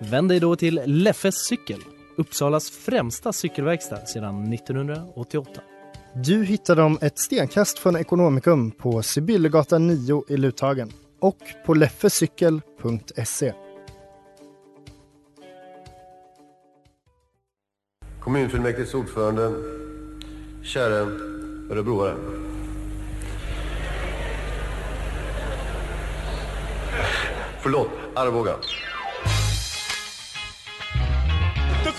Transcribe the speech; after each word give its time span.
Vänd 0.00 0.28
dig 0.28 0.40
då 0.40 0.56
till 0.56 0.80
Leffes 0.84 1.34
cykel, 1.34 1.80
Uppsalas 2.16 2.70
främsta 2.70 3.32
cykelverkstad 3.32 4.06
sedan 4.06 4.52
1988. 4.52 5.60
Du 6.14 6.44
hittar 6.44 6.76
dem 6.76 6.98
ett 7.00 7.18
stenkast 7.18 7.78
från 7.78 7.96
Ekonomikum 7.96 8.70
på 8.70 9.02
Sibyllegatan 9.02 9.86
9 9.86 10.24
i 10.28 10.36
Luthagen 10.36 10.92
och 11.20 11.38
på 11.66 11.74
leffecykel.se. 11.74 13.52
Kommunfullmäktiges 18.20 18.94
ordförande, 18.94 19.52
käre 20.62 21.10
örebroare. 21.70 22.14
Förlåt, 27.62 27.90
Arboga. 28.14 28.54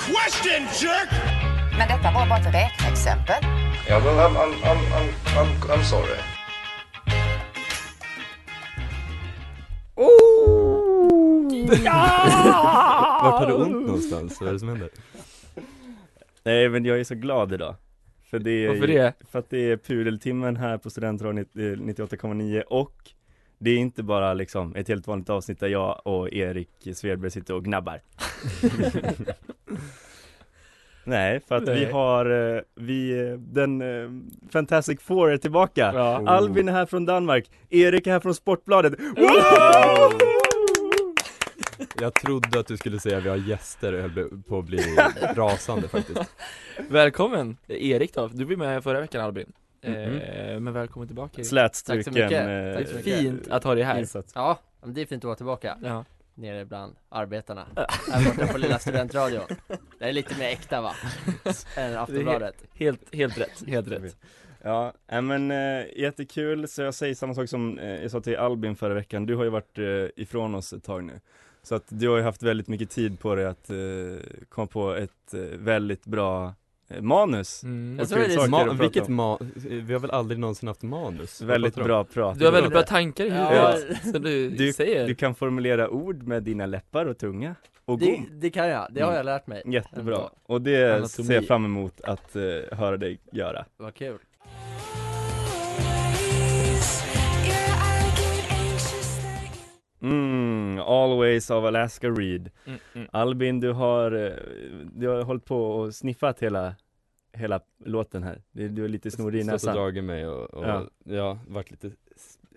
Question, 0.07 0.61
jerk! 0.81 1.09
Men 1.77 1.87
detta 1.87 2.11
var 2.13 2.27
bara 2.29 2.39
ett 2.39 2.55
räkneexempel. 2.55 3.41
Ja, 3.89 3.99
men 4.05 4.13
I'm, 4.13 4.35
I'm, 4.35 4.53
I'm, 4.69 4.81
I'm, 4.97 5.09
I'm, 5.37 5.49
I'm 5.69 5.83
sorry. 5.83 6.19
Vart 13.23 13.39
har 13.39 13.47
du 13.47 13.53
ont 13.53 13.71
någonstans? 13.87 14.41
Vad 14.41 14.49
är 14.49 14.53
det 14.53 14.59
som 14.59 14.69
händer? 14.69 14.89
Nej 16.43 16.69
men 16.69 16.85
jag 16.85 16.99
är 16.99 17.03
så 17.03 17.15
glad 17.15 17.53
idag 17.53 17.75
För 18.29 18.39
det 18.39 18.65
är, 18.65 18.67
Varför 18.67 18.87
det? 18.87 19.13
För 19.31 19.39
att 19.39 19.49
det 19.49 19.71
är 19.71 19.77
pudeltimmen 19.77 20.55
här 20.55 20.77
på 20.77 20.89
Studentradion 20.89 21.45
98,9 21.45 22.61
och 22.61 23.11
det 23.59 23.71
är 23.71 23.77
inte 23.77 24.03
bara 24.03 24.33
liksom 24.33 24.75
ett 24.75 24.87
helt 24.87 25.07
vanligt 25.07 25.29
avsnitt 25.29 25.59
där 25.59 25.67
jag 25.67 26.01
och 26.05 26.33
Erik 26.33 26.69
Svedberg 26.93 27.31
sitter 27.31 27.53
och 27.53 27.65
gnabbar. 27.65 28.01
Nej, 31.03 31.39
för 31.47 31.55
att 31.55 31.67
vi 31.67 31.83
Nej. 31.83 31.91
har, 31.91 32.55
eh, 32.55 32.61
vi, 32.75 33.27
eh, 33.27 33.33
den 33.33 33.81
eh, 33.81 34.09
Fantastic 34.49 35.01
Four 35.01 35.31
är 35.31 35.37
tillbaka. 35.37 35.91
Ja. 35.93 36.29
Albin 36.29 36.69
är 36.69 36.73
här 36.73 36.85
från 36.85 37.05
Danmark, 37.05 37.51
Erik 37.69 38.07
är 38.07 38.11
här 38.11 38.19
från 38.19 38.35
Sportbladet. 38.35 38.93
Jag 42.01 42.13
trodde 42.13 42.59
att 42.59 42.67
du 42.67 42.77
skulle 42.77 42.99
säga 42.99 43.17
att 43.17 43.23
vi 43.23 43.29
har 43.29 43.37
gäster 43.37 43.93
och 43.93 44.01
höll 44.01 44.41
på 44.47 44.59
att 44.59 44.65
bli 44.65 44.83
rasande 45.35 45.87
faktiskt. 45.87 46.35
Välkommen! 46.89 47.57
Erik 47.67 48.13
då, 48.13 48.27
du 48.27 48.45
var 48.45 48.55
med 48.55 48.83
förra 48.83 48.99
veckan 48.99 49.21
Albin 49.21 49.53
Mhm. 49.83 49.93
eh, 49.95 50.59
Men 50.59 50.73
välkommen 50.73 51.07
tillbaka. 51.07 51.43
Slätstruken 51.43 52.03
Tack 52.03 52.13
så 52.13 52.19
mycket. 52.19 52.47
eh, 52.47 52.79
Tack 52.79 52.87
så 52.89 52.95
mycket. 52.95 53.19
Fint 53.19 53.47
att 53.47 53.63
ha 53.63 53.75
dig 53.75 53.83
här 53.83 53.99
insats. 53.99 54.31
Ja, 54.35 54.59
men 54.81 54.93
det 54.93 55.01
är 55.01 55.05
fint 55.05 55.23
att 55.23 55.27
vara 55.27 55.35
tillbaka 55.35 55.77
Ja, 55.83 56.05
Nere 56.35 56.65
bland 56.65 56.95
arbetarna 57.09 57.67
Här 58.11 58.25
borta 58.25 58.47
på 58.47 58.57
lilla 58.57 58.79
studentradion 58.79 59.43
Det 59.99 60.05
är 60.05 60.13
lite 60.13 60.39
mer 60.39 60.49
äkta 60.49 60.81
va? 60.81 60.93
Än 61.77 61.97
Aftonbladet 61.97 62.63
helt, 62.73 63.15
helt 63.15 63.37
rätt, 63.37 63.63
helt 63.67 63.87
rätt. 63.87 64.17
Ja, 64.61 64.93
äh, 65.07 65.21
men 65.21 65.51
äh, 65.51 65.85
jättekul, 65.97 66.67
så 66.67 66.81
jag 66.81 66.93
säger 66.93 67.15
samma 67.15 67.33
sak 67.33 67.49
som 67.49 67.79
eh, 67.79 68.01
jag 68.01 68.11
sa 68.11 68.21
till 68.21 68.37
Albin 68.37 68.75
förra 68.75 68.93
veckan, 68.93 69.25
du 69.25 69.35
har 69.35 69.43
ju 69.43 69.49
varit 69.49 69.77
äh, 69.77 69.83
ifrån 70.23 70.55
oss 70.55 70.73
ett 70.73 70.83
tag 70.83 71.03
nu 71.03 71.13
Så 71.63 71.75
att 71.75 71.83
du 71.89 72.09
har 72.09 72.17
ju 72.17 72.23
haft 72.23 72.43
väldigt 72.43 72.67
mycket 72.67 72.89
tid 72.89 73.19
på 73.19 73.35
dig 73.35 73.45
att 73.45 73.69
äh, 73.69 73.75
komma 74.49 74.67
på 74.67 74.93
ett 74.93 75.33
äh, 75.33 75.39
väldigt 75.41 76.05
bra 76.05 76.45
äh, 76.45 76.51
manus. 77.01 77.63
Mm. 77.63 77.99
Jag 77.99 78.09
tror 78.09 78.19
det 78.19 78.25
är 78.33 78.37
Ma- 78.47 78.79
vilket 78.81 79.07
om. 79.07 79.21
ma- 79.21 79.51
vi 79.85 79.93
har 79.93 79.99
väl 79.99 80.11
aldrig 80.11 80.39
någonsin 80.39 80.67
haft 80.67 80.81
manus? 80.81 81.41
Väldigt 81.41 81.75
bra 81.75 82.03
prat. 82.03 82.39
Du 82.39 82.45
har 82.45 82.51
väldigt 82.51 82.71
bra 82.71 82.81
tankar 82.81 83.25
i 83.25 83.29
Ja. 83.29 83.71
huvudet, 83.71 84.01
som 84.11 84.21
du, 84.21 84.49
Du- 84.49 84.73
säger. 84.73 85.07
Du 85.07 85.15
kan 85.15 85.35
formulera 85.35 85.89
ord 85.89 86.23
med 86.23 86.43
dina 86.43 86.65
läppar 86.65 87.05
och 87.05 87.17
tunga. 87.17 87.55
Och 87.85 87.99
det, 87.99 88.19
det 88.31 88.49
kan 88.49 88.67
jag, 88.67 88.87
det 88.91 89.01
har 89.01 89.07
Mm. 89.07 89.17
jag 89.17 89.25
lärt 89.25 89.47
mig. 89.47 89.63
Jättebra, 89.65 90.29
och 90.45 90.61
det 90.61 90.83
Anatomi. 90.95 91.27
ser 91.27 91.33
jag 91.33 91.47
fram 91.47 91.65
emot 91.65 92.01
att 92.01 92.35
äh, 92.35 92.41
höra 92.71 92.97
dig 92.97 93.19
göra. 93.31 93.65
Vad 93.77 93.93
kul 93.93 94.17
Mm, 100.01 100.79
Always 100.79 101.51
av 101.51 101.65
Alaska 101.65 102.09
Reed 102.09 102.51
mm, 102.65 102.79
mm. 102.93 103.07
Albin, 103.11 103.59
du 103.59 103.71
har, 103.71 104.11
eh, 104.11 104.31
du 104.93 105.07
har 105.07 105.21
hållit 105.23 105.45
på 105.45 105.71
och 105.71 105.95
sniffat 105.95 106.39
hela, 106.39 106.75
hela 107.33 107.59
låten 107.85 108.23
här. 108.23 108.41
Du, 108.51 108.83
är 108.85 108.87
lite 108.89 109.11
snorig 109.11 109.39
i 109.39 109.43
Stått 109.43 109.49
och 109.49 109.53
näsan. 109.53 109.75
dragit 109.75 110.03
mig 110.03 110.27
och, 110.27 110.53
och 110.53 110.65
Ja. 110.65 110.87
ja. 111.03 111.39
varit 111.47 111.71
lite 111.71 111.91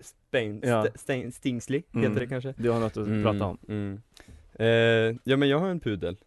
spain, 0.01 0.61
Ja. 0.63 0.85
st- 0.85 0.97
stain, 0.99 1.31
stingslig, 1.31 1.83
Mm. 1.93 2.03
heter 2.09 2.19
det 2.21 2.27
kanske? 2.27 2.53
Du 2.57 2.69
har 2.69 2.79
något 2.79 2.97
att 2.97 3.23
prata 3.23 3.45
om. 3.45 3.57
mm. 3.67 4.01
Eh, 4.55 5.15
ja 5.23 5.37
men 5.37 5.49
jag 5.49 5.59
har 5.59 5.67
en 5.69 5.79
pudel 5.79 6.17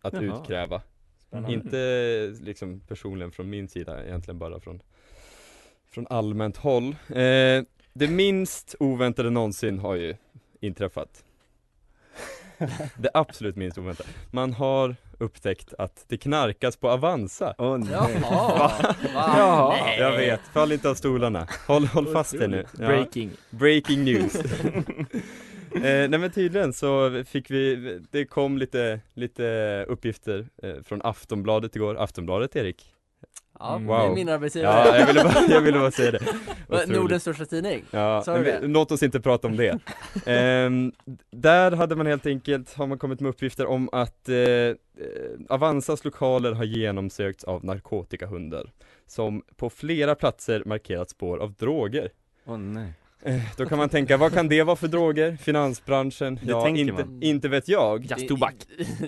att 0.00 0.12
Jaha. 0.12 0.22
utkräva 0.24 0.82
Spännande. 1.28 1.52
Inte 1.54 2.44
liksom 2.44 2.80
personligen 2.80 3.32
från 3.32 3.50
min 3.50 3.68
sida, 3.68 4.04
egentligen 4.04 4.38
bara 4.38 4.60
från 4.60 4.82
Från 5.86 6.06
allmänt 6.10 6.56
håll 6.56 6.84
eh, 7.08 7.62
Det 7.92 8.08
minst 8.10 8.74
oväntade 8.80 9.30
någonsin 9.30 9.78
har 9.78 9.94
ju 9.94 10.14
inträffat. 10.66 11.24
Det 12.96 13.10
absolut 13.14 13.56
minst 13.56 13.78
oväntade 13.78 14.08
Man 14.30 14.52
har 14.52 14.96
upptäckt 15.18 15.74
att 15.78 16.04
det 16.08 16.16
knarkas 16.16 16.76
på 16.76 16.90
Avanza. 16.90 17.54
Åh 17.58 17.78
nej. 17.78 17.88
Jaha, 17.92 18.58
va? 18.58 18.96
Jaha. 19.14 19.68
Nej. 19.68 19.98
Jag 19.98 20.16
vet, 20.16 20.40
fall 20.40 20.72
inte 20.72 20.90
av 20.90 20.94
stolarna. 20.94 21.46
Håll, 21.66 21.86
håll 21.86 22.06
fast 22.12 22.34
er 22.34 22.48
nu. 22.48 22.64
Ja. 22.78 22.86
Breaking. 22.86 23.30
Breaking 23.50 24.04
news. 24.04 24.36
Eh, 25.74 25.80
Nej 25.82 26.08
men 26.18 26.30
tydligen 26.30 26.72
så 26.72 27.22
fick 27.26 27.50
vi, 27.50 28.00
det 28.10 28.24
kom 28.24 28.58
lite, 28.58 29.00
lite 29.14 29.84
uppgifter 29.88 30.46
eh, 30.62 30.74
från 30.84 31.00
Aftonbladet 31.04 31.76
igår, 31.76 31.96
Aftonbladet 31.96 32.56
Erik 32.56 32.93
Ja, 33.58 33.76
Mm. 33.76 33.86
det 33.86 33.94
är 33.94 34.06
Wow. 34.06 34.14
min 34.14 34.28
arbetsgivare 34.28 34.86
Ja, 34.88 34.98
jag 34.98 35.06
ville 35.06 35.24
bara, 35.24 35.44
jag 35.48 35.60
ville 35.60 35.78
bara 35.78 35.90
säga 35.90 36.10
det. 36.10 36.86
Nordens 36.86 37.22
största 37.22 37.44
tidning 37.44 37.84
Ja, 37.90 38.22
Sa 38.24 38.38
du 38.38 38.44
det? 38.44 38.60
låt 38.62 38.92
oss 38.92 39.02
inte 39.02 39.20
prata 39.20 39.48
om 39.48 39.56
det 39.56 39.78
Ehm, 40.26 40.92
Där 41.30 41.72
hade 41.72 41.96
man 41.96 42.06
helt 42.06 42.26
enkelt, 42.26 42.74
har 42.74 42.86
man 42.86 42.98
kommit 42.98 43.20
med 43.20 43.28
uppgifter 43.30 43.66
om 43.66 43.88
att 43.92 44.28
eh, 44.28 44.36
eh, 44.36 44.74
Avanzas 45.48 46.04
lokaler 46.04 46.52
har 46.52 46.64
genomsökts 46.64 47.44
av 47.44 47.64
narkotikahundar 47.64 48.72
Som 49.06 49.42
på 49.56 49.70
flera 49.70 50.14
platser 50.14 50.62
markerat 50.66 51.10
spår 51.10 51.38
av 51.38 51.52
droger 51.52 52.10
Åh 52.46 52.58
nej. 52.58 52.92
Eh, 53.22 53.40
Då 53.56 53.66
kan 53.66 53.78
man 53.78 53.88
tänka, 53.88 54.16
vad 54.16 54.32
kan 54.32 54.48
det 54.48 54.62
vara 54.62 54.76
för 54.76 54.88
droger? 54.88 55.36
Finansbranschen? 55.36 56.34
Det 56.42 56.50
ja, 56.50 56.62
tänker 56.62 56.80
inte, 56.82 56.92
man. 56.92 57.22
inte 57.22 57.48
vet 57.48 57.68
jag 57.68 58.04
Jazztobak 58.10 58.54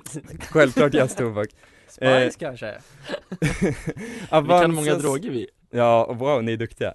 Självklart 0.50 0.94
jazztobak 0.94 1.48
Spice 1.96 2.24
Eh, 2.26 2.30
kanske? 2.38 2.74
Vi 3.40 4.28
kan 4.30 4.74
många 4.74 4.92
Avanzas- 4.92 5.02
droger 5.02 5.30
vi 5.30 5.46
Ja, 5.70 6.12
wow, 6.12 6.44
ni 6.44 6.52
är 6.52 6.56
duktiga. 6.56 6.92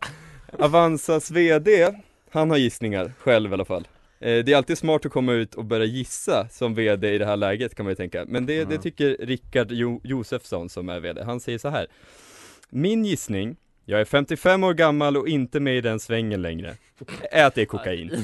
Avanzas 0.59 1.31
VD, 1.31 1.87
han 2.31 2.49
har 2.49 2.57
gissningar, 2.57 3.11
själv 3.19 3.51
i 3.51 3.53
alla 3.53 3.65
fall. 3.65 3.87
Eh, 4.19 4.43
Det 4.43 4.51
är 4.53 4.57
alltid 4.57 4.77
smart 4.77 5.05
att 5.05 5.11
komma 5.11 5.33
ut 5.33 5.55
och 5.55 5.65
börja 5.65 5.85
gissa 5.85 6.47
som 6.49 6.75
VD 6.75 7.13
i 7.13 7.17
det 7.17 7.25
här 7.25 7.37
läget 7.37 7.75
kan 7.75 7.83
man 7.85 7.91
ju 7.91 7.95
tänka. 7.95 8.25
Men 8.27 8.45
det, 8.45 8.63
det 8.65 8.75
Ja. 8.75 8.81
tycker 8.81 9.17
Rickard 9.19 9.67
jo- 9.71 10.01
Josefsson 10.03 10.69
som 10.69 10.89
är 10.89 10.99
VD, 10.99 11.23
han 11.23 11.39
säger 11.39 11.57
så 11.57 11.69
här. 11.69 11.87
Min 12.69 13.05
gissning, 13.05 13.55
jag 13.85 14.01
är 14.01 14.05
55 14.05 14.63
år 14.63 14.73
gammal 14.73 15.17
och 15.17 15.27
inte 15.27 15.59
med 15.59 15.77
i 15.77 15.81
den 15.81 15.99
svängen 15.99 16.41
längre. 16.41 16.75
Att 17.31 17.55
det 17.55 17.61
är 17.61 17.65
kokain. 17.65 18.23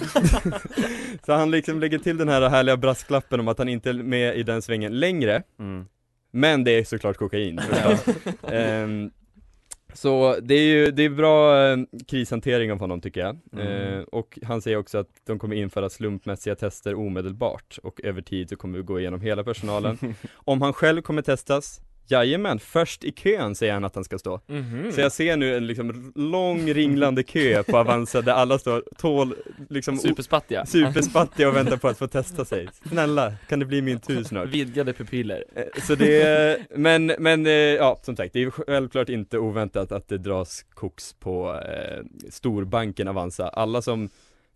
Så 1.26 1.34
han 1.34 1.52
liksom 1.52 1.80
lägger 1.80 2.00
till 2.00 2.18
den 2.18 2.30
här 2.30 2.50
härliga 2.50 2.78
brasklappen 2.78 3.40
om 3.40 3.48
att 3.48 3.58
han 3.58 3.70
inte 3.70 3.90
är 3.90 3.94
med 3.94 4.38
i 4.38 4.44
den 4.44 4.62
svängen 4.62 5.00
längre. 5.00 5.44
Mm. 5.60 5.86
Men 6.32 6.64
det 6.64 6.72
är 6.72 6.84
såklart 6.84 7.18
kokain. 7.18 7.60
Ehm, 8.52 9.12
Så 9.94 10.40
det 10.42 10.54
är 10.54 10.62
ju, 10.68 10.92
det 10.92 11.04
är 11.04 11.10
bra 11.10 11.68
eh, 11.68 11.78
krishantering 12.08 12.72
av 12.72 12.80
honom 12.80 13.02
tycker 13.02 13.22
jag 13.22 13.40
Mm. 13.54 13.68
Eh, 13.98 14.04
Och 14.04 14.40
han 14.44 14.62
säger 14.62 14.78
också 14.78 14.98
att 14.98 15.08
de 15.26 15.40
kommer 15.40 15.56
införa 15.56 15.90
slumpmässiga 15.90 16.56
tester 16.56 16.96
omedelbart 16.96 17.80
Och 17.84 18.02
över 18.04 18.22
tid 18.22 18.50
så 18.50 18.56
kommer 18.56 18.78
vi 18.78 18.84
gå 18.84 19.00
igenom 19.00 19.22
hela 19.22 19.44
personalen 19.44 19.98
Om 20.36 20.62
han 20.62 20.74
själv 20.74 21.02
kommer 21.02 21.22
testas, 21.22 21.82
Jajamän, 22.10 22.60
först 22.60 23.04
i 23.04 23.12
kön 23.12 23.56
säger 23.56 23.74
han 23.74 23.84
att 23.86 23.96
han 23.96 24.04
ska 24.04 24.18
stå. 24.18 24.42
Mhm. 24.48 24.92
Så 24.92 25.02
jag 25.02 25.12
ser 25.12 25.38
nu 25.38 25.56
en 25.58 25.68
liksom 25.68 26.12
lång 26.16 26.74
ringlande 26.74 27.24
kö 27.24 27.64
på 27.64 27.78
Avanza 27.78 28.22
där 28.22 28.34
alla 28.34 28.60
står 28.60 28.84
tål, 28.98 29.36
liksom 29.70 29.98
Superspattiga. 29.98 30.66
superspattiga 30.66 31.50
och 31.50 31.56
väntar 31.56 31.78
på 31.78 31.88
att 31.88 31.98
få 31.98 32.08
testa 32.08 32.46
sig. 32.46 32.68
Snälla, 32.90 33.34
kan 33.50 33.60
det 33.60 33.66
bli 33.66 33.82
min 33.82 34.00
tur 34.00 34.24
snart? 34.24 34.50
Vidgade 34.50 34.94
pupiller. 34.94 35.44
Eh, 35.56 35.64
Så 35.84 35.96
det, 35.96 36.60
men, 36.76 37.06
men 37.20 37.46
eh, 37.46 37.52
ja, 37.52 38.00
som 38.04 38.16
sagt, 38.16 38.34
det 38.34 38.44
är 38.44 38.50
självklart 38.50 39.10
inte 39.10 39.38
oväntat 39.38 39.92
att 39.92 40.08
det 40.08 40.18
dras 40.18 40.66
koks 40.74 41.14
på 41.14 41.54
eh, 41.54 42.04
storbanken 42.30 43.08
Avanza. 43.08 43.48
Alla 43.50 43.82
som 43.82 44.10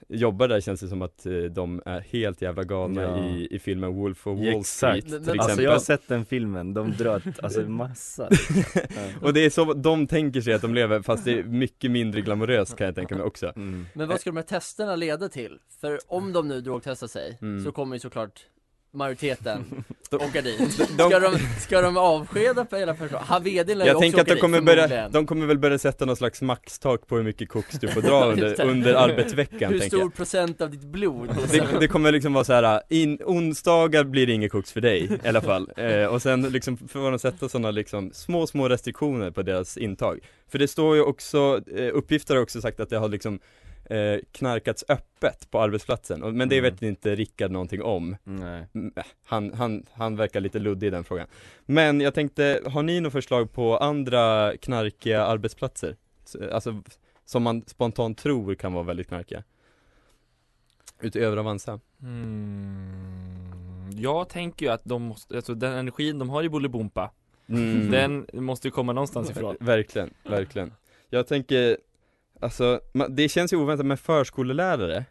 jobbar 0.09 0.47
där 0.47 0.61
känns 0.61 0.81
det 0.81 0.87
som 0.87 1.01
att 1.01 1.25
eh, 1.25 1.33
de 1.33 1.81
är 1.85 1.99
helt 1.99 2.41
jävla 2.41 2.63
galna 2.63 3.01
Ja. 3.01 3.25
i, 3.25 3.47
i 3.55 3.59
filmen 3.59 3.93
Wolf 3.95 4.27
of 4.27 4.39
Wall 4.39 4.47
Exakt, 4.47 4.67
Street 4.67 5.03
till 5.05 5.15
exempel. 5.15 5.39
alltså 5.39 5.61
jag 5.61 5.71
har 5.71 5.79
sett 5.79 6.07
den 6.07 6.25
filmen, 6.25 6.73
de 6.73 6.91
drar 6.91 7.21
alltså 7.43 7.61
massa 7.61 8.29
Och 9.21 9.33
det 9.33 9.45
är 9.45 9.49
så 9.49 9.73
de 9.73 10.07
tänker 10.07 10.41
sig 10.41 10.53
att 10.53 10.61
de 10.61 10.73
lever, 10.73 11.01
fast 11.01 11.25
det 11.25 11.39
är 11.39 11.43
mycket 11.43 11.91
mindre 11.91 12.21
glamoröst 12.21 12.75
kan 12.75 12.85
jag 12.85 12.95
tänka 12.95 13.15
mig 13.15 13.23
också. 13.23 13.53
Mm. 13.55 13.85
Men 13.93 14.07
vad 14.07 14.19
ska 14.19 14.29
de 14.29 14.35
här 14.37 14.43
testerna 14.43 14.95
leda 14.95 15.29
till? 15.29 15.59
För 15.81 15.99
om 16.07 16.33
de 16.33 16.47
nu 16.47 16.61
drogtestar 16.61 17.07
sig, 17.07 17.37
Mm. 17.41 17.63
så 17.63 17.71
kommer 17.71 17.95
ju 17.95 17.99
såklart 17.99 18.39
majoriteten 18.93 19.83
åka 20.11 20.41
dit. 20.41 20.73
Ska 20.73 21.19
de, 21.19 21.37
ska 21.59 21.81
de 21.81 21.97
avskeda 21.97 22.65
på 22.65 22.75
hela 22.75 22.93
personalen? 22.93 23.27
Han 23.27 23.43
vdn 23.43 23.77
lär 23.77 23.85
ju 23.85 23.89
Jag 23.89 23.97
också 23.97 24.01
tänker 24.01 24.21
att 24.21 24.27
de 24.27 24.35
kommer, 24.35 24.57
dit, 24.57 24.65
börja, 24.65 24.81
förmodligen. 24.81 25.11
de 25.11 25.25
kommer 25.25 25.45
väl 25.45 25.59
börja 25.59 25.77
sätta 25.77 26.05
någon 26.05 26.15
slags 26.15 26.41
maxtak 26.41 27.07
på 27.07 27.15
hur 27.15 27.23
mycket 27.23 27.49
koks 27.49 27.79
du 27.79 27.87
får 27.87 28.01
dra 28.01 28.25
under, 28.25 28.61
under 28.61 28.93
arbetsveckan 28.93 29.73
Hur 29.73 29.79
stor 29.79 29.99
jag. 29.99 30.13
procent 30.13 30.61
av 30.61 30.69
ditt 30.69 30.83
blod? 30.83 31.29
Det, 31.51 31.79
det 31.79 31.87
kommer 31.87 32.11
liksom 32.11 32.33
vara 32.33 32.43
så 32.43 32.53
här, 32.53 32.81
in, 32.89 33.19
onsdagar 33.25 34.03
blir 34.03 34.27
det 34.27 34.33
inget 34.33 34.51
koks 34.51 34.71
för 34.71 34.81
dig 34.81 35.19
i 35.23 35.27
alla 35.27 35.41
fall. 35.41 35.71
Eh, 35.81 36.05
och 36.05 36.21
sen 36.21 36.41
liksom 36.41 36.77
får 36.77 37.11
de 37.11 37.19
sätta 37.19 37.49
sådana 37.49 37.71
liksom 37.71 38.11
små, 38.13 38.47
små 38.47 38.69
restriktioner 38.69 39.31
på 39.31 39.41
deras 39.41 39.77
intag. 39.77 40.19
För 40.51 40.59
det 40.59 40.67
står 40.67 40.95
ju 40.95 41.01
också, 41.01 41.61
eh, 41.75 41.89
uppgifter 41.93 42.35
har 42.35 42.41
också 42.41 42.61
sagt 42.61 42.79
att 42.79 42.89
det 42.89 42.97
har 42.97 43.09
liksom 43.09 43.39
eh, 43.85 44.19
knarkats 44.31 44.85
öppet 44.89 45.51
på 45.51 45.59
arbetsplatsen. 45.61 46.19
Men 46.37 46.49
det 46.49 46.57
Mm. 46.57 46.71
vet 46.73 46.81
inte 46.81 47.15
Rickard 47.15 47.51
någonting 47.51 47.81
om. 47.81 48.15
Nej. 48.23 48.67
Mm, 48.73 48.93
äh, 48.95 49.03
Han, 49.25 49.53
han, 49.53 49.85
han 49.91 50.15
verkar 50.15 50.39
lite 50.39 50.59
luddig 50.59 50.87
i 50.87 50.89
den 50.89 51.03
frågan. 51.03 51.27
Men 51.65 52.01
jag 52.01 52.13
tänkte, 52.13 52.61
har 52.65 52.83
ni 52.83 52.99
något 53.01 53.11
förslag 53.13 53.53
på 53.53 53.77
andra 53.77 54.53
knarkiga 54.57 55.23
arbetsplatser? 55.25 55.95
S- 56.23 56.35
Alltså, 56.51 56.83
som 57.25 57.43
man 57.43 57.63
spontant 57.67 58.17
tror 58.17 58.55
kan 58.55 58.73
vara 58.73 58.83
väldigt 58.83 59.07
knarkiga? 59.07 59.43
Utöver 61.01 61.37
Avanza? 61.37 61.79
Mm. 62.01 63.89
Jag 63.93 64.29
tänker 64.29 64.65
ju 64.65 64.71
att 64.71 64.81
de 64.85 65.01
måste, 65.01 65.35
alltså 65.35 65.53
den 65.55 65.73
energin 65.73 66.19
de 66.19 66.29
har 66.29 66.43
i 66.43 66.49
Bolibompa 66.49 67.11
Mm. 67.49 67.91
Den 67.91 68.27
måste 68.45 68.67
ju 68.67 68.71
komma 68.71 68.93
någonstans 68.93 69.29
ifrån 69.29 69.55
Verkligen, 69.59 70.13
verkligen. 70.23 70.73
Jag 71.09 71.27
tänker, 71.27 71.77
alltså, 72.41 72.79
det 73.09 73.29
känns 73.29 73.53
ju 73.53 73.57
oväntat 73.57 73.85
med 73.85 73.99
förskolelärare, 73.99 75.05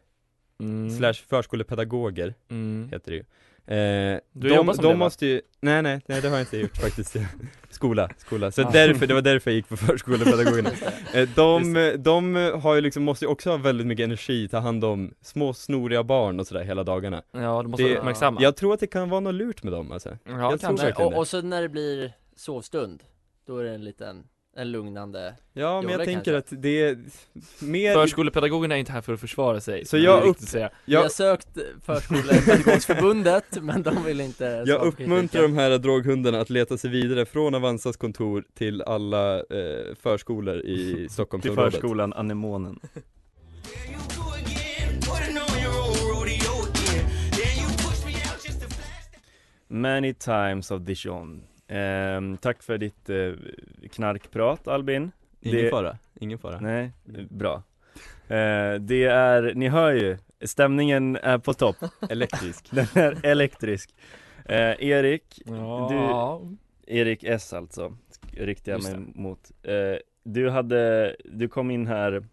mm. 0.60 0.90
slash 0.90 1.12
förskolepedagoger, 1.28 2.34
mm. 2.50 2.88
heter 2.92 3.10
det 3.10 3.16
ju. 3.16 3.24
Eh, 3.66 4.20
Du 4.32 4.48
de, 4.48 4.54
jobbar 4.54 4.74
som 4.74 4.82
de 4.82 4.88
det, 4.88 4.94
va? 4.94 4.98
måste 4.98 5.26
ju, 5.26 5.40
nej 5.60 5.82
nej, 5.82 6.00
nej 6.06 6.20
det 6.20 6.28
har 6.28 6.36
jag 6.36 6.42
inte 6.42 6.58
gjort 6.58 6.76
faktiskt 6.76 7.16
Skola, 7.70 8.08
skola, 8.18 8.50
så 8.50 8.62
Ah. 8.62 8.70
därför, 8.70 9.06
det 9.06 9.14
var 9.14 9.22
därför 9.22 9.50
jag 9.50 9.56
gick 9.56 9.68
på 9.68 9.76
förskolepedagogerna 9.76 10.70
eh, 11.14 11.28
de, 11.36 11.94
de 11.98 12.34
har 12.62 12.74
ju 12.74 12.80
liksom, 12.80 13.02
måste 13.02 13.24
ju 13.24 13.28
också 13.30 13.50
ha 13.50 13.56
väldigt 13.56 13.86
mycket 13.86 14.04
energi, 14.04 14.48
ta 14.48 14.58
hand 14.58 14.84
om 14.84 15.14
små 15.20 15.52
snoriga 15.52 16.02
barn 16.02 16.40
och 16.40 16.46
sådär 16.46 16.64
hela 16.64 16.84
dagarna 16.84 17.22
Ja, 17.32 17.62
de 17.62 17.70
måste 17.70 17.82
Det- 17.84 17.98
uppmärksamma 17.98 18.42
Jag 18.42 18.56
tror 18.56 18.74
att 18.74 18.80
det 18.80 18.86
kan 18.86 19.08
vara 19.10 19.20
något 19.20 19.34
lurt 19.34 19.62
med 19.62 19.72
dem 19.72 19.92
alltså 19.92 20.08
Ja, 20.08 20.16
jag 20.50 20.50
tror 20.50 20.58
kanske. 20.68 20.86
verkligen 20.86 21.06
och, 21.06 21.12
det. 21.12 21.18
och 21.18 21.28
så 21.28 21.42
när 21.42 21.62
det 21.62 21.68
blir 21.68 22.12
sovstund, 22.36 23.02
då 23.46 23.58
är 23.58 23.64
det 23.64 23.70
en 23.74 23.84
liten, 23.84 24.24
en 24.60 24.70
lugnande 24.72 25.34
Ja 25.52 25.82
men 25.82 25.90
jag 25.92 26.04
tänker 26.04 26.32
kanske. 26.32 26.56
att 26.56 26.62
det 26.62 26.82
är 26.82 26.98
mer 27.64 27.94
Förskolepedagogerna 27.94 28.74
är 28.74 28.78
inte 28.78 28.92
här 28.92 29.00
för 29.00 29.12
att 29.14 29.20
försvara 29.20 29.60
sig 29.60 29.84
Så 29.84 29.98
jag 29.98 30.24
upp- 30.24 30.38
säga. 30.38 30.64
Har 30.64 30.70
jag, 30.84 31.12
sökt 31.12 31.48
Förskolepedagogsförbundet, 31.84 33.44
men 33.62 33.82
de 33.82 34.04
vill 34.04 34.20
inte 34.20 34.64
jag 34.66 34.82
uppmuntrar 34.82 35.20
kritiken. 35.20 35.42
de 35.42 35.56
här 35.62 35.78
droghundarna 35.78 36.40
att 36.40 36.50
leta 36.50 36.76
sig 36.78 36.90
vidare 36.90 37.26
från 37.26 37.54
Avanzas 37.54 37.96
kontor 37.96 38.44
till 38.54 38.82
alla 38.82 39.36
eh, 39.36 39.94
förskolor 40.02 40.60
i 40.60 40.94
Till 40.94 41.10
Stockholmsområdet 41.10 41.72
förskolan 41.74 42.12
Anemonen 42.12 42.78
Many 49.68 50.12
times 50.14 50.70
of 50.70 50.80
Dijon 50.82 51.42
Ehm, 51.72 52.36
Tack 52.36 52.62
för 52.62 52.78
ditt 52.78 53.10
eh, 53.10 53.32
knarkprat 53.90 54.68
Albin. 54.68 55.10
Ingen 55.40 55.64
Det- 55.64 55.70
fara, 55.70 55.98
ingen 56.20 56.38
fara. 56.38 56.60
Nej, 56.60 56.90
bra. 57.30 57.62
Eh, 58.28 58.74
Det 58.80 59.04
är, 59.04 59.54
ni 59.54 59.68
hör 59.68 59.92
ju, 59.92 60.18
stämningen 60.44 61.16
är 61.16 61.38
på 61.38 61.54
topp. 61.54 61.76
Elektrisk. 62.10 62.70
Den 62.70 62.86
är 62.94 63.26
elektrisk. 63.26 63.94
Eh, 64.44 64.84
Erik, 64.84 65.42
Ja, 65.46 66.42
Erik 66.86 67.24
S 67.24 67.52
alltså, 67.52 67.96
Just 68.32 68.66
mig 68.66 68.94
mot. 69.14 69.50
Eh, 69.62 69.74
Du 70.22 70.50
hade, 70.50 71.16
du 71.24 71.48
kom 71.48 71.70
in 71.70 71.86
här 71.86 72.24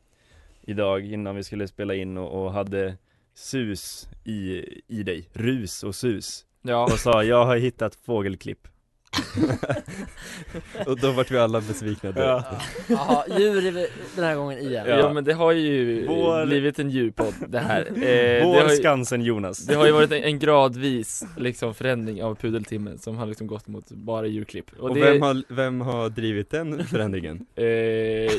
idag 0.61 1.05
innan 1.05 1.35
vi 1.35 1.43
skulle 1.43 1.67
spela 1.67 1.95
in 1.95 2.17
och, 2.17 2.43
och 2.45 2.51
hade 2.53 2.97
sus 3.33 4.09
i, 4.23 4.63
i 4.87 5.03
dig, 5.03 5.29
rus 5.33 5.83
och 5.83 5.95
sus. 5.95 6.45
Ja. 6.61 6.83
och 6.83 6.99
sa 6.99 7.23
jag 7.23 7.45
har 7.45 7.57
hittat 7.57 7.95
fågelklipp 7.95 8.67
Och 10.85 10.99
då 10.99 11.11
vart 11.11 11.31
vi 11.31 11.37
alla 11.37 11.61
besvikna 11.61 12.13
Ja. 12.15 12.43
Jaha, 12.87 13.23
djur 13.39 13.65
är 13.65 13.71
vi 13.71 13.87
den 14.15 14.23
här 14.25 14.35
gången 14.35 14.59
igen. 14.59 14.85
Ja. 14.87 15.13
men 15.13 15.23
det 15.23 15.33
har 15.33 15.51
ju 15.51 16.07
Vår- 16.07 16.45
blivit 16.45 16.79
en 16.79 16.89
djurpodd 16.89 17.33
det 17.47 17.59
här. 17.59 17.85
Eh, 17.87 17.93
det, 17.93 18.41
Vår 18.45 18.61
har 18.61 18.69
ju, 18.69 18.75
Skansen 18.75 19.21
Jonas. 19.21 19.57
det 19.59 19.75
har 19.75 19.85
ju 19.85 19.91
varit 19.91 20.11
en, 20.11 20.23
en 20.23 20.39
gradvis 20.39 21.23
liksom 21.37 21.73
förändring 21.73 22.23
av 22.23 22.35
pudeltimmen 22.35 22.97
som 22.97 23.17
har 23.17 23.25
liksom 23.25 23.47
gått 23.47 23.67
mot 23.67 23.89
bara 23.91 24.27
djurklipp. 24.27 24.65
Och, 24.79 24.93
det, 24.95 24.99
vem, 25.01 25.21
har, 25.21 25.43
vem 25.49 25.81
har 25.81 26.09
drivit 26.09 26.49
den 26.51 26.85
förändringen? 26.87 27.45
eh, 27.55 27.65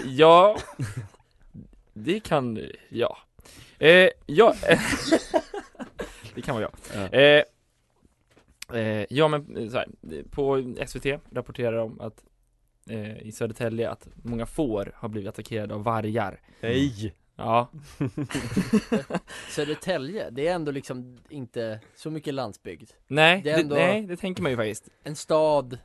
Ja. 0.06 0.56
Det 1.94 2.20
kan, 2.20 2.60
ja. 2.88 3.18
Eh, 3.78 4.08
Ja. 4.26 4.54
Det 6.34 6.42
kan 6.42 6.54
vara 6.54 6.68
jag. 6.94 7.10
Ja. 7.12 7.18
eh, 7.18 7.42
eh, 8.74 9.04
Ja 9.10 9.28
men 9.28 9.56
eh, 9.56 9.68
så 9.68 9.76
här, 9.78 9.88
på 10.30 10.74
SVT 10.86 11.06
rapporterar 11.32 11.76
de 11.76 12.00
att 12.00 12.24
eh, 12.90 13.18
i 13.18 13.32
Södertälje 13.32 13.90
att 13.90 14.08
många 14.22 14.46
får 14.46 14.92
har 14.94 15.08
blivit 15.08 15.28
attackerade 15.28 15.74
av 15.74 15.82
vargar. 15.84 16.40
Nej! 16.60 17.14
Ja, 17.40 17.68
Södertälje, 19.50 20.30
det 20.30 20.48
är 20.48 20.54
ändå 20.54 20.70
liksom 20.72 21.18
inte 21.28 21.80
så 21.96 22.10
mycket 22.10 22.34
landsbygd. 22.34 22.90
Nej 23.06 23.40
Det 23.44 23.50
är 23.50 23.54
det, 23.56 23.62
ändå- 23.62 23.74
nej 23.76 24.02
det 24.06 24.16
tänker 24.16 24.42
man 24.42 24.50
ju 24.52 24.56
faktiskt. 24.56 24.88
En 25.04 25.16
stad 25.16 25.78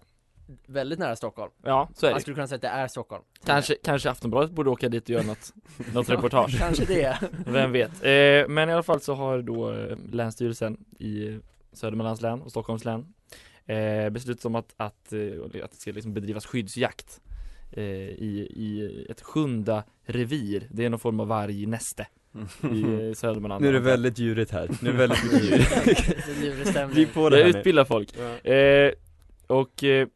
väldigt 0.67 1.00
nära 1.00 1.15
Stockholm. 1.15 1.51
Ja, 1.63 1.89
så 1.96 2.05
är 2.05 2.10
Man 2.12 2.17
det 2.17 2.22
skulle 2.22 2.36
kunna 2.36 2.48
säga 2.48 2.55
att 2.55 2.62
det 2.62 2.67
är 2.67 2.88
Stockholm. 2.88 3.24
Kanske, 3.46 3.75
kanske 3.84 4.10
Aftonbladet 4.10 4.51
borde 4.51 4.69
åka 4.69 4.89
dit 4.89 5.03
och 5.03 5.10
göra 5.10 5.24
något, 5.24 5.53
något 5.93 6.10
reportage. 6.17 6.58
Kanske 6.60 6.86
det. 6.86 7.19
Vem 7.48 7.72
vet? 7.72 7.91
Eh, 8.03 8.48
men 8.53 8.69
i 8.69 8.74
alla 8.74 8.84
fall 8.84 9.01
så 9.01 9.13
har 9.13 9.41
då 9.41 9.72
eh, 9.74 9.98
Länsstyrelsen 10.12 10.86
i 11.00 11.39
Södermanlands 11.74 12.22
län 12.22 12.42
och 12.42 12.51
Stockholms 12.51 12.86
län 12.86 13.13
eh, 13.65 14.10
beslutat 14.10 14.46
om 14.46 14.56
att, 14.56 14.74
att, 14.77 15.13
eh, 15.13 15.63
att 15.63 15.72
det 15.72 15.77
ska 15.77 15.92
liksom 15.92 16.13
bedrivas 16.13 16.46
skyddsjakt 16.46 17.22
eh, 17.72 17.84
i, 17.84 18.48
i 18.56 19.06
ett 19.10 19.22
sjunda 19.22 19.84
revir. 20.06 20.68
Det 20.72 20.86
är 20.86 20.89
någon 20.89 21.00
form 21.00 21.20
av 21.20 21.27
vargnäste 21.27 22.08
i 22.74 22.82
eh, 23.08 23.13
Södermanland. 23.13 23.62
Nu 23.62 23.68
är 23.68 23.74
det 23.74 23.80
väldigt 23.80 24.20
djurigt 24.20 24.51
här, 24.51 24.70
nu 24.82 24.89
är 24.89 24.94
det 24.94 25.00
väldigt 25.00 25.24
mycket 25.34 25.44
djur. 25.44 26.88
Driv 26.94 27.13
på 27.13 27.30
det 27.30 27.38
Jag 27.39 27.46
här 27.46 27.53
nu 27.53 27.60
utbildar 27.60 27.86
folk. 27.86 28.15
Ja. 28.18 28.51
Eh, 28.51 28.94
och 29.48 29.84
eh, 29.84 30.08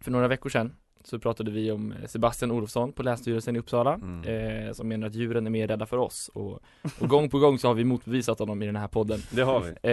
för 0.00 0.10
några 0.10 0.28
veckor 0.28 0.50
sedan 0.50 0.74
så 1.04 1.18
pratade 1.18 1.50
vi 1.50 1.70
om 1.70 1.92
eh, 1.92 2.06
Sebastian 2.06 2.50
Olofsson 2.50 2.92
på 2.92 3.02
Länsstyrelsen 3.02 3.56
i 3.56 3.58
Uppsala 3.58 3.94
Mm. 3.94 4.66
eh, 4.66 4.72
som 4.72 4.88
menar 4.88 5.06
att 5.06 5.14
djuren 5.14 5.46
är 5.46 5.50
mer 5.50 5.68
rädda 5.68 5.86
för 5.86 5.96
oss. 5.96 6.30
Och, 6.34 6.60
och 7.00 7.08
gång 7.08 7.30
på 7.30 7.38
gång 7.38 7.58
så 7.58 7.68
har 7.68 7.74
vi 7.74 7.84
motbevisat 7.84 8.38
honom 8.38 8.62
i 8.62 8.66
den 8.66 8.76
här 8.76 8.88
podden. 8.88 9.20
Det 9.30 9.42
har 9.42 9.60
vi. 9.60 9.90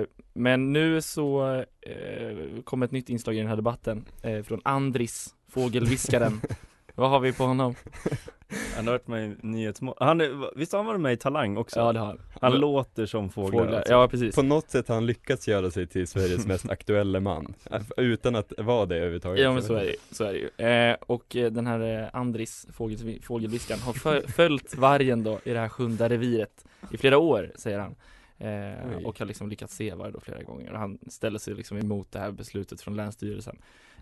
Eh, 0.00 0.06
Men 0.32 0.72
nu 0.72 1.02
så 1.02 1.54
eh, 1.80 2.62
kom 2.64 2.82
ett 2.82 2.90
nytt 2.90 3.08
inslag 3.10 3.34
i 3.36 3.38
den 3.38 3.48
här 3.48 3.56
debatten 3.56 4.04
eh, 4.22 4.42
från 4.42 4.60
Andris, 4.64 5.34
fågelviskaren 5.48 6.40
Vad 7.00 7.10
har 7.10 7.20
vi 7.20 7.32
på 7.32 7.44
honom? 7.44 7.74
Han 8.76 8.86
har 8.86 8.92
varit 8.92 9.08
med 9.08 9.30
i 9.30 9.36
Nyhetsmorgon, 9.40 10.06
han 10.06 10.20
är, 10.20 10.58
visst 10.58 10.72
har 10.72 10.78
han 10.78 10.86
varit 10.86 11.00
med 11.00 11.12
i 11.12 11.16
Talang 11.16 11.56
också? 11.56 11.80
Ja 11.80 11.92
det 11.92 11.98
har 11.98 12.06
han 12.06 12.18
Han 12.40 12.52
låter 12.60 13.06
som 13.06 13.30
fåglar, 13.30 13.60
Fåglar, 13.60 13.78
alltså. 13.78 13.92
ja 13.92 14.08
precis 14.08 14.34
På 14.34 14.42
något 14.42 14.70
sätt 14.70 14.88
har 14.88 14.94
han 14.94 15.06
lyckats 15.06 15.48
göra 15.48 15.70
sig 15.70 15.86
till 15.86 16.06
Sveriges 16.06 16.46
mest 16.46 16.70
aktuella 16.70 17.20
man 17.20 17.54
Utan 17.96 18.36
att 18.36 18.52
vara 18.58 18.86
det 18.86 18.96
överhuvudtaget 18.96 19.44
Ja 19.44 19.52
men 19.52 19.62
så 19.62 19.74
är 19.74 19.84
det 19.84 19.90
ju, 19.90 19.96
så 20.10 20.24
är 20.24 20.32
det 20.32 20.38
ju. 20.38 20.66
Eh, 20.66 20.96
och 21.00 21.36
eh, 21.36 21.52
den 21.52 21.66
här 21.66 22.02
eh, 22.02 22.08
Andris, 22.20 22.66
fågel, 22.72 23.22
fågelviskaren, 23.22 23.80
har 23.80 23.92
fö- 23.92 24.26
följt 24.32 24.76
vargen 24.76 25.24
då 25.24 25.40
i 25.44 25.50
det 25.52 25.60
här 25.60 25.68
sjunde 25.68 26.08
reviret 26.08 26.64
i 26.90 26.96
flera 26.96 27.18
år, 27.18 27.52
säger 27.56 27.78
han. 27.78 27.94
Eh, 28.38 28.96
Oj. 28.98 29.04
och 29.04 29.18
har 29.18 29.26
liksom 29.26 29.48
lyckats 29.48 29.74
se 29.76 29.94
varg 29.94 30.12
då 30.12 30.20
flera 30.20 30.42
gånger. 30.42 30.72
Och 30.72 30.78
han 30.78 30.98
ställer 31.08 31.38
sig 31.38 31.54
liksom 31.54 31.78
emot 31.78 32.12
det 32.12 32.18
här 32.18 32.30
beslutet 32.30 32.80
från 32.80 32.96
Länsstyrelsen. 32.96 33.58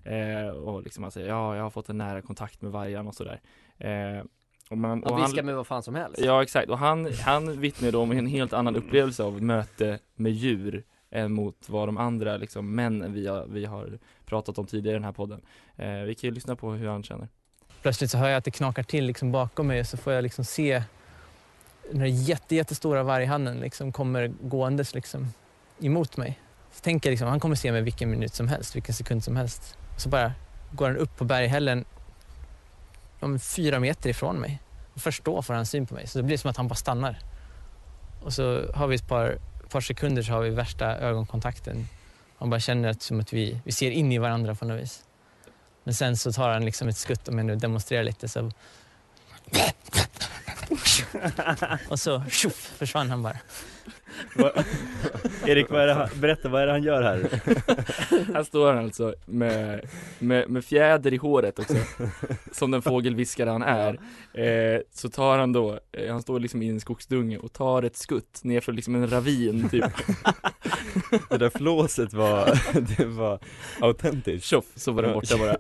Eh, 0.09 0.49
och 0.49 0.83
liksom 0.83 1.03
han 1.03 1.13
säger 1.13 1.29
ja, 1.29 1.57
jag 1.57 1.63
har 1.63 1.71
fått 1.71 1.89
en 1.89 1.99
nära 1.99 2.23
kontakt 2.23 2.63
med 2.63 2.73
vargen 2.73 3.07
och 3.07 3.15
sådär. 3.15 3.41
Eh, 3.79 4.25
och 4.71 4.79
man, 4.79 4.91
Han 4.91 5.13
och 5.13 5.23
viskar 5.23 5.43
med 5.43 5.57
vad 5.57 5.67
fan 5.67 5.83
som 5.83 5.95
helst. 5.95 6.21
Ja 6.25 6.43
exakt, 6.43 6.71
och 6.71 6.79
han, 6.79 7.13
han 7.25 7.61
vittnar 7.61 7.93
då 7.93 8.03
om 8.03 8.11
en 8.11 8.27
helt 8.27 8.53
annan 8.53 8.77
upplevelse 8.77 9.23
av 9.23 9.43
möte 9.43 9.99
med 10.15 10.33
djur 10.33 10.85
än 11.11 11.33
mot 11.33 11.69
vad 11.69 11.89
de 11.89 11.99
andra 11.99 12.37
liksom 12.37 12.75
männen 12.75 13.13
vi 13.13 13.27
har, 13.27 13.47
vi 13.47 13.65
har 13.65 13.99
pratat 14.25 14.59
om 14.59 14.67
tidigare 14.67 14.97
i 14.97 14.99
den 14.99 15.05
här 15.05 15.13
podden. 15.13 15.41
Eh, 15.77 15.93
vi 15.93 16.15
kan 16.15 16.29
ju 16.29 16.35
lyssna 16.35 16.57
på 16.57 16.71
hur 16.71 16.89
han 16.89 17.03
känner. 17.03 17.29
Plötsligt 17.83 18.11
så 18.11 18.19
hör 18.19 18.29
jag 18.29 18.37
att 18.39 18.45
det 18.45 18.51
knakar 18.51 18.83
till 18.83 19.05
liksom 19.05 19.33
bakom 19.33 19.67
mig 19.67 19.81
och 19.81 19.87
så 19.87 19.97
får 19.97 20.13
jag 20.13 20.23
liksom 20.23 20.45
se 20.45 20.83
den 21.91 22.01
här 22.01 22.07
jätte, 22.07 22.55
jättestora 22.57 23.03
varghannen 23.03 23.61
liksom 23.61 23.93
kommer 23.93 24.33
gåendes 24.43 24.95
liksom 24.95 25.27
emot 25.81 26.17
mig. 26.17 26.41
Så 26.73 26.81
tänker 26.81 27.09
jag 27.09 27.13
liksom, 27.13 27.29
han 27.29 27.41
kommer 27.41 27.57
se 27.57 27.73
mig 27.73 27.83
vilken 27.83 28.11
minut 28.11 28.35
som 28.35 28.49
helst, 28.49 28.77
vilken 28.77 28.95
sekund 28.95 29.25
som 29.25 29.37
helst. 29.37 29.77
Och 29.99 30.03
Så 30.03 30.09
bara 30.09 30.33
går 30.73 30.87
han 30.87 30.97
upp 30.97 31.17
på 31.17 31.25
berghällen 31.25 31.85
om 33.21 33.39
fyra 33.39 33.81
meter 33.81 34.11
ifrån 34.11 34.37
mig. 34.37 34.61
Och 34.95 35.01
först 35.01 35.25
då 35.25 35.43
får 35.43 35.55
han 35.55 35.67
syn 35.67 35.87
på 35.87 35.95
mig. 35.95 36.07
Så 36.07 36.19
det 36.19 36.23
blir 36.25 36.37
som 36.37 36.51
att 36.51 36.57
han 36.57 36.69
bara 36.69 36.75
stannar. 36.75 37.19
Och 38.23 38.33
så 38.33 38.73
har 38.75 38.87
vi 38.87 38.95
ett 38.95 39.09
par, 39.09 39.39
par 39.69 39.81
sekunder 39.81 40.23
så 40.23 40.33
har 40.33 40.41
vi 40.41 40.51
värsta 40.51 40.97
ögonkontakten. 40.97 41.89
Man 42.39 42.51
bara 42.51 42.61
känner 42.61 42.89
att, 42.89 43.03
som 43.03 43.21
att 43.21 43.33
vi, 43.33 43.61
vi 43.65 43.73
ser 43.73 43.91
in 43.91 44.13
i 44.13 44.19
varandra 44.19 44.55
på 44.55 44.65
något 44.65 44.83
vis. 44.83 45.05
Men 45.85 45.95
sen 45.95 46.17
så 46.17 46.33
tar 46.33 46.51
han 46.51 46.65
liksom 46.65 46.89
ett 46.89 46.97
skutt, 46.97 47.29
om 47.29 47.39
jag 47.39 47.47
nu 47.47 47.57
demonstrerar 47.57 48.03
lite, 48.03 48.29
så... 48.29 48.51
Och 51.89 52.01
så 52.01 52.25
tjoff, 52.31 52.73
försvann 52.77 53.11
han 53.11 53.23
bara. 53.23 53.37
Erik, 55.47 55.71
vad 55.71 55.83
är 55.83 55.87
det 55.87 55.93
han, 55.95 56.09
berätta, 56.21 56.49
vad 56.49 56.63
är 56.63 56.67
det 56.67 56.73
han 56.73 56.83
gör 56.83 57.03
här? 57.03 57.19
Här 58.35 58.43
står 58.45 58.73
han 58.73 58.85
alltså 58.85 59.15
med, 59.27 59.81
med, 60.19 60.51
med 60.51 60.65
fjäder 60.65 61.15
i 61.15 61.17
håret 61.17 61.59
också, 61.59 61.75
som 62.53 62.71
den 62.71 62.83
fågelviskare 62.83 63.51
han 63.51 63.63
är. 63.63 63.99
Eh, 64.33 64.81
så 64.93 65.09
tar 65.09 65.39
han 65.39 65.53
då, 65.53 65.79
eh, 65.93 66.13
han 66.13 66.23
står 66.23 66.41
liksom 66.41 66.63
i 66.63 66.69
en 66.69 66.81
skogsdunge 66.81 67.39
och 67.39 67.53
tar 67.53 67.83
ett 67.83 67.97
skutt 67.97 68.45
ner 68.45 68.61
från 68.61 68.77
liksom 68.77 68.95
en 68.95 69.11
ravin 69.11 69.69
typ. 69.69 69.85
Det 71.31 71.39
där 71.39 71.51
flåset 71.51 72.13
var, 72.13 72.61
det 72.99 73.05
var 73.05 73.39
autentiskt. 73.81 74.47
Tjoff, 74.47 74.65
så 74.75 74.93
var 74.93 75.03
den 75.03 75.13
borta 75.13 75.37
bara. 75.39 75.57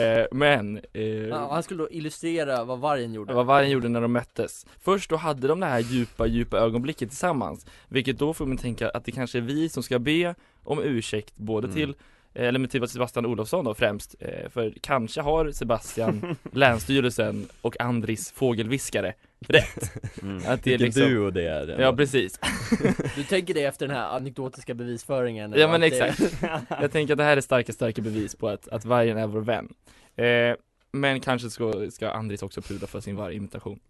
eh, 0.00 0.26
men, 0.32 0.80
eh, 0.92 1.02
Ja, 1.04 1.52
han 1.52 1.62
skulle 1.62 1.82
då 1.82 1.90
illustrera 1.90 2.64
vad 2.64 2.78
vargen 2.78 3.14
gjorde. 3.14 3.34
vad 3.34 3.46
vargen 3.46 3.70
gjorde 3.70 3.88
när 3.88 4.00
de 4.00 4.12
möttes. 4.12 4.66
Först 4.80 5.10
då 5.10 5.16
hade 5.16 5.48
de 5.48 5.60
det 5.60 5.66
här 5.66 5.78
djupa, 5.80 6.26
djupa 6.26 6.58
ögonblicket 6.58 6.89
tillsammans, 6.98 7.66
vilket 7.88 8.18
då 8.18 8.34
får 8.34 8.46
man 8.46 8.56
tänka 8.56 8.88
att 8.90 9.04
det 9.04 9.12
kanske 9.12 9.38
är 9.38 9.42
vi 9.42 9.68
som 9.68 9.82
ska 9.82 9.98
be 9.98 10.34
om 10.64 10.82
ursäkt 10.82 11.36
både 11.36 11.66
Mm. 11.66 11.74
till 11.76 11.90
eh, 12.34 12.48
eller 12.48 12.58
med 12.58 12.70
till 12.70 12.88
Sebastian 12.88 13.26
Olofsson 13.26 13.64
då 13.64 13.74
främst, 13.74 14.14
eh, 14.20 14.48
för 14.50 14.74
kanske 14.80 15.20
har 15.20 15.50
Sebastian, 15.52 16.36
Länsstyrelsen 16.52 17.48
och 17.62 17.80
Andris 17.80 18.32
fågelviskare 18.32 19.14
rätt. 19.48 19.92
Mm. 20.22 20.36
Att 20.36 20.44
det 20.44 20.74
är 20.74 20.78
Vilken 20.78 20.86
liksom, 20.86 21.02
duo 21.02 21.30
det 21.30 21.48
är. 21.48 21.80
ja 21.80 21.92
precis. 21.96 22.40
Du 23.16 23.24
tänker 23.24 23.54
det 23.54 23.64
efter 23.64 23.86
den 23.88 23.96
här 23.96 24.16
anekdotiska 24.16 24.74
bevisföringen? 24.74 25.52
Ja 25.56 25.66
men 25.68 25.74
Att 25.82 25.90
det- 25.90 26.00
exakt. 26.08 26.42
Jag 26.80 26.92
tänker 26.92 27.14
att 27.14 27.18
det 27.18 27.24
här 27.24 27.36
är 27.36 27.40
starka, 27.40 27.72
starka 27.72 28.02
bevis 28.02 28.34
på 28.34 28.48
att, 28.48 28.68
att 28.68 28.84
vargen 28.84 29.18
är 29.18 29.26
vår 29.26 29.40
vän. 29.40 29.68
Eh, 30.16 30.56
men 30.92 31.20
kanske 31.20 31.50
ska, 31.50 31.90
ska 31.90 32.10
Andris 32.10 32.42
också 32.42 32.62
pudla 32.62 32.86
för 32.86 33.00
sin 33.00 33.16
vargimitation. 33.16 33.80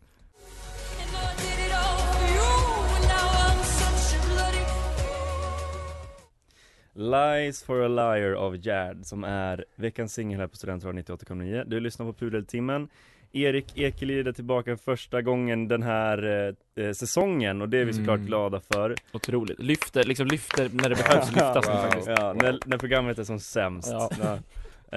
Lies 7.00 7.62
for 7.62 7.80
a 7.83 7.88
liar 7.88 8.33
av 8.33 8.57
Gerd 8.57 9.04
som 9.07 9.25
är 9.25 9.64
veckans 9.76 10.14
singel 10.14 10.40
här 10.40 10.47
på 10.47 10.57
Studentradion 10.57 11.02
98,9 11.02 11.64
Du 11.66 11.80
lyssnar 11.80 12.07
på 12.07 12.12
Pudeltimmen 12.12 12.88
Erik 13.33 13.78
Ekelid 13.78 14.28
är 14.28 14.33
tillbaka 14.33 14.76
första 14.76 15.23
gången 15.23 15.69
den 15.69 15.83
här 15.83 16.54
eh, 16.76 16.92
säsongen 16.92 17.62
och 17.62 17.69
det 17.69 17.78
är 17.78 17.85
vi 17.85 17.92
såklart 17.92 18.16
Mm. 18.16 18.26
glada 18.26 18.61
för 18.61 18.95
Otroligt. 19.12 19.59
Lyfter, 19.59 20.04
liksom 20.04 20.26
lyfter 20.26 20.71
när 20.73 20.88
det 20.88 20.95
behövs 21.09 21.28
lyftas 21.30 21.66
nu 21.69 21.73
faktiskt. 21.75 22.09
Ja, 22.09 22.33
när, 22.33 22.59
när 22.66 22.78
programmet 22.78 23.19
är 23.19 23.25
som 23.25 23.40
sämst 23.40 23.88
Ja. 23.92 24.11
Ja. 24.23 24.38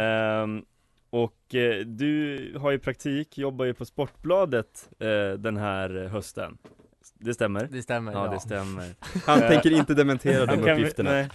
Ehm, 0.02 0.66
Och 1.10 1.56
eh, 1.56 1.80
du 1.86 2.40
har 2.60 2.72
ju 2.72 2.80
praktik, 2.80 3.38
jobbar 3.38 3.66
ju 3.66 3.74
på 3.74 3.86
Sportbladet 3.86 4.90
eh, 5.00 5.40
den 5.40 5.58
här 5.58 6.08
hösten 6.12 6.58
Det 7.24 7.34
stämmer? 7.34 7.68
Det 7.72 7.82
stämmer, 7.84 8.12
Ja, 8.12 8.26
ja. 8.26 8.32
det 8.32 8.40
stämmer 8.40 8.86
Han 9.26 9.40
tänker 9.40 9.72
inte 9.72 9.94
dementera 9.94 10.46
de 10.46 10.58
kan- 10.58 10.70
uppgifterna. 10.70 11.12
nej. 11.12 11.30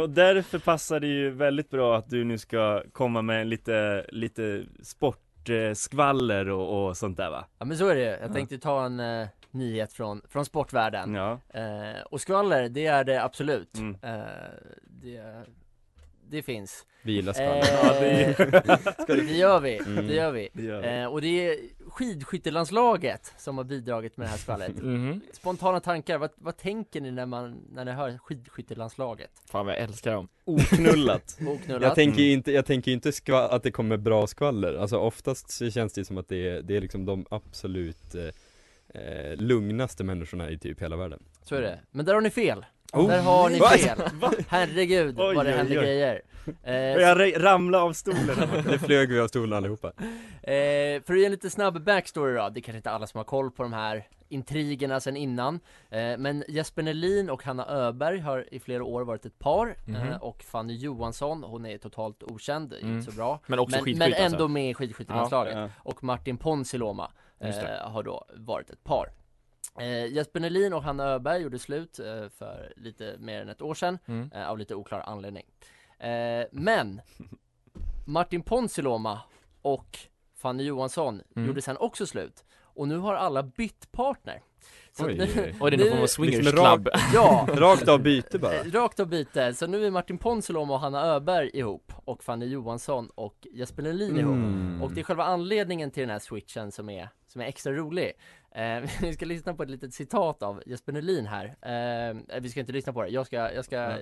Och 0.00 0.10
därför 0.10 0.58
passar 0.58 1.00
det 1.00 1.06
ju 1.06 1.30
väldigt 1.30 1.70
bra 1.70 1.96
att 1.96 2.10
du 2.10 2.24
nu 2.24 2.38
ska 2.38 2.82
komma 2.92 3.22
med 3.22 3.46
lite, 3.46 4.06
lite 4.08 4.64
sportskvaller 4.82 6.48
och, 6.50 6.86
och 6.88 6.96
sånt 6.96 7.16
där 7.16 7.30
va? 7.30 7.44
Ja 7.58 7.64
men 7.64 7.76
så 7.78 7.88
är 7.88 7.94
det 7.94 8.02
Jag 8.02 8.18
Ja. 8.30 8.32
tänkte 8.32 8.58
ta 8.58 8.84
en 8.86 9.00
eh, 9.00 9.26
nyhet 9.50 9.92
från, 9.92 10.22
från 10.28 10.44
sportvärlden 10.44 11.14
Ja. 11.14 11.40
eh, 11.48 12.02
Och 12.10 12.20
skvaller, 12.20 12.68
det 12.68 12.86
är 12.86 13.04
det 13.04 13.22
absolut 13.24 13.78
Mm. 13.78 13.96
eh, 14.02 14.20
det, 15.02 15.22
det 16.30 16.42
finns 16.42 16.86
Vi 17.02 17.12
gillar 17.12 17.32
skvaller. 17.32 18.02
Eh, 18.02 18.34
Ja, 18.38 19.14
det 19.14 19.36
gör 19.36 19.60
vi, 19.60 19.78
Mm. 19.78 20.06
det 20.06 20.14
gör 20.14 20.32
vi. 20.32 20.48
Det 20.52 20.62
gör 20.62 20.80
vi. 20.80 20.88
Eh, 21.00 21.06
och 21.06 21.20
det 21.20 21.46
är 21.48 21.56
skidskyttelandslaget 21.90 23.34
som 23.38 23.56
har 23.58 23.64
bidragit 23.64 24.16
med 24.16 24.26
det 24.26 24.30
här 24.30 24.36
skvallret 24.38 24.76
Mhm. 24.82 25.20
Spontana 25.32 25.80
tankar, 25.80 26.18
vad, 26.18 26.30
vad 26.36 26.56
tänker 26.56 27.00
ni 27.00 27.10
när 27.10 27.26
man, 27.26 27.60
när 27.72 27.84
ni 27.84 27.90
hör 27.92 28.18
skidskyttelandslaget? 28.18 29.30
Fan 29.50 29.66
vad 29.66 29.74
jag 29.74 29.82
älskar 29.82 30.12
dem. 30.12 30.28
Oknullat 30.44 31.38
Oknullat? 31.48 31.82
Jag 31.82 31.94
tänker 31.94 32.18
Mm. 32.18 32.26
ju 32.28 32.32
inte, 32.32 32.52
jag 32.52 32.66
tänker 32.66 32.90
inte 32.92 33.10
skva- 33.10 33.48
att 33.48 33.62
det 33.62 33.70
kommer 33.70 33.96
bra 33.96 34.26
skvaller, 34.26 34.74
alltså 34.74 34.98
oftast 34.98 35.50
så 35.50 35.70
känns 35.70 35.92
det 35.92 36.04
som 36.04 36.18
att 36.18 36.28
det 36.28 36.48
är, 36.48 36.62
det 36.62 36.76
är 36.76 36.80
liksom 36.80 37.04
de 37.04 37.26
absolut 37.30 38.14
eh, 38.14 39.02
eh, 39.02 39.36
lugnaste 39.36 40.04
människorna 40.04 40.50
i 40.50 40.58
typ 40.58 40.82
hela 40.82 40.96
världen 40.96 41.22
Så 41.42 41.54
är 41.54 41.60
det, 41.62 41.80
men 41.90 42.04
där 42.06 42.14
har 42.14 42.20
ni 42.20 42.30
fel 42.30 42.64
Oh. 42.96 43.08
Där 43.08 43.22
har 43.22 43.50
ni 43.50 43.58
fel 43.60 43.98
Herregud 44.48 45.20
Oj, 45.20 45.34
vad 45.36 45.46
det 45.46 45.52
händer 45.52 45.74
grejer 45.74 46.22
eh, 46.64 46.74
Jag 46.74 47.18
ra- 47.20 47.38
ramlade 47.38 47.84
av 47.84 47.92
stolen. 47.92 48.36
Nu 48.70 48.78
flög 48.78 49.08
vi 49.12 49.20
av 49.20 49.28
stolen 49.28 49.52
allihopa 49.52 49.92
Eh, 50.42 51.02
för 51.02 51.12
att 51.12 51.18
ge 51.18 51.24
en 51.24 51.30
lite 51.32 51.50
snabb 51.50 51.84
backstory 51.84 52.34
då, 52.34 52.48
det 52.48 52.60
är 52.60 52.62
kanske 52.62 52.76
inte 52.76 52.90
alla 52.90 53.06
som 53.06 53.18
har 53.18 53.24
koll 53.24 53.50
på 53.50 53.62
de 53.62 53.72
här 53.72 54.08
intrigerna 54.28 55.00
sen 55.00 55.16
innan 55.16 55.60
eh, 55.90 56.18
Men 56.18 56.44
Jesper 56.48 56.82
Nelin 56.82 57.30
och 57.30 57.42
Hanna 57.44 57.66
Öberg 57.66 58.20
har 58.20 58.54
i 58.54 58.60
flera 58.60 58.84
år 58.84 59.02
varit 59.04 59.26
ett 59.26 59.38
par 59.38 59.76
Mhm. 59.86 59.96
eh, 59.96 60.16
Och 60.16 60.42
Fanny 60.42 60.74
Johansson, 60.76 61.42
hon 61.42 61.66
är 61.66 61.78
totalt 61.78 62.22
okänd, 62.22 62.72
Mm. 62.82 62.96
inte 62.98 63.10
så 63.12 63.16
bra 63.16 63.40
Men 63.46 63.58
också 63.58 63.76
Men, 63.76 63.84
skidskytt 63.84 63.98
men 63.98 64.12
ändå 64.12 64.24
alltså. 64.36 64.48
med 64.48 64.70
i 64.70 64.74
skidskyttelandslaget 64.74 65.54
Ja. 65.56 65.68
Och 65.78 66.04
Martin 66.04 66.36
det. 67.56 67.76
eh, 67.76 67.90
har 67.90 68.02
då 68.02 68.24
varit 68.34 68.70
ett 68.70 68.84
par 68.84 69.08
eh, 69.80 70.06
Jesper 70.06 70.40
Nelin 70.40 70.72
och 70.72 70.82
Hanna 70.82 71.04
Öberg 71.04 71.42
gjorde 71.42 71.58
slut 71.58 71.98
eh, 71.98 72.28
för 72.28 72.72
lite 72.76 73.16
mer 73.18 73.42
än 73.42 73.48
ett 73.48 73.62
år 73.62 73.74
sedan 73.74 73.98
Mm. 74.06 74.30
eh, 74.34 74.50
Av 74.50 74.58
lite 74.58 74.74
oklar 74.74 75.00
anledning. 75.06 75.44
Eh, 75.98 76.46
Men 76.52 77.00
Martin 78.06 78.42
Ponsiluoma 78.42 79.20
och 79.62 79.98
Fanny 80.36 80.62
Johansson 80.62 81.22
Mm. 81.36 81.48
gjorde 81.48 81.62
sen 81.62 81.76
också 81.76 82.06
slut. 82.06 82.44
Och 82.62 82.88
nu 82.88 82.96
har 82.98 83.14
alla 83.14 83.42
bytt 83.42 83.92
partner. 83.92 84.42
Så 84.92 85.06
Oj, 85.06 85.18
nu, 85.18 85.54
oj, 85.60 85.70
det 85.70 85.76
är 85.76 85.78
någon 85.78 85.88
form 85.90 86.02
av 86.02 86.06
swingers 86.06 86.36
Liksom 86.44 86.58
rakt- 86.64 86.74
club. 86.82 86.88
Ja, 87.14 87.46
Rakt 87.54 87.88
av 87.88 88.02
byte 88.02 88.38
bara. 88.38 88.62
Rakt 88.64 89.00
av 89.00 89.06
byte, 89.06 89.54
så 89.54 89.66
nu 89.66 89.86
är 89.86 89.90
Martin 89.90 90.18
Ponsiluoma 90.18 90.74
och 90.74 90.80
Hanna 90.80 91.00
Öberg 91.06 91.50
ihop 91.54 91.92
och 92.04 92.24
Fanny 92.24 92.46
Johansson 92.46 93.10
och 93.14 93.46
Jesper 93.52 93.82
Nelin 93.82 94.18
ihop. 94.18 94.34
Mm. 94.34 94.82
Och 94.82 94.92
det 94.92 95.00
är 95.00 95.04
själva 95.04 95.24
anledningen 95.24 95.90
till 95.90 96.00
den 96.00 96.10
här 96.10 96.18
switchen 96.18 96.72
som 96.72 96.88
är, 96.90 97.08
som 97.26 97.40
är 97.40 97.44
extra 97.46 97.72
rolig 97.72 98.12
eh, 98.56 98.90
Vi 99.00 99.12
ska 99.14 99.24
lyssna 99.24 99.54
på 99.54 99.62
ett 99.62 99.70
litet 99.70 99.94
citat 99.94 100.42
av 100.42 100.62
Jesper 100.66 100.92
Nelin 100.92 101.26
här. 101.26 101.44
Eh, 102.26 102.40
Vi 102.40 102.48
ska 102.50 102.60
inte 102.60 102.72
lyssna 102.72 102.92
på 102.92 103.02
det, 103.02 103.08
jag 103.08 103.26
ska, 103.26 103.52
jag 103.52 103.64
ska 103.64 103.76
Ja. 103.76 103.98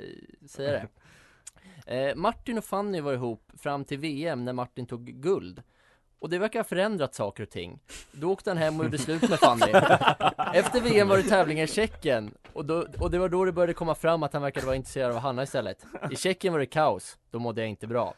säga 0.49 0.73
det. 0.73 0.88
Eh, 1.87 2.14
Martin 2.16 2.58
och 2.58 2.64
Fanny 2.64 3.00
var 3.00 3.12
ihop 3.12 3.52
fram 3.58 3.84
till 3.84 3.99
VM 3.99 4.44
när 4.44 4.52
Martin 4.52 4.87
tog 4.87 5.04
guld. 5.04 5.62
Och 6.18 6.30
det 6.30 6.38
verkar 6.38 6.58
ha 6.58 6.64
förändrat 6.64 7.14
saker 7.14 7.42
och 7.42 7.50
ting. 7.50 7.80
Då 8.12 8.30
åkte 8.32 8.50
han 8.50 8.56
hem 8.56 8.78
och 8.78 8.84
gjorde 8.84 8.99
slut 8.99 9.30
med 9.30 9.38
Fanny. 9.38 9.73
Efter 10.54 10.80
VM 10.80 11.08
var 11.08 11.16
det 11.16 11.23
tävlingar 11.23 11.64
i 11.64 11.66
Tjeckien. 11.66 12.34
Och, 12.52 12.64
då, 12.64 12.87
och 13.00 13.11
det 13.11 13.18
var 13.18 13.28
då 13.28 13.44
det 13.44 13.52
började 13.52 13.73
komma 13.75 13.94
fram 13.94 14.23
att 14.23 14.32
han 14.32 14.42
verkade 14.42 14.66
vara 14.66 14.76
intresserad 14.76 15.12
av 15.12 15.18
Hanna 15.18 15.42
istället. 15.42 15.84
I 16.11 16.16
Tjeckien 16.16 16.52
var 16.52 16.61
det 16.61 16.66
kaos, 16.66 17.18
då 17.30 17.38
mådde 17.38 17.61
jag 17.61 17.70
inte 17.70 17.87
bra 17.87 18.14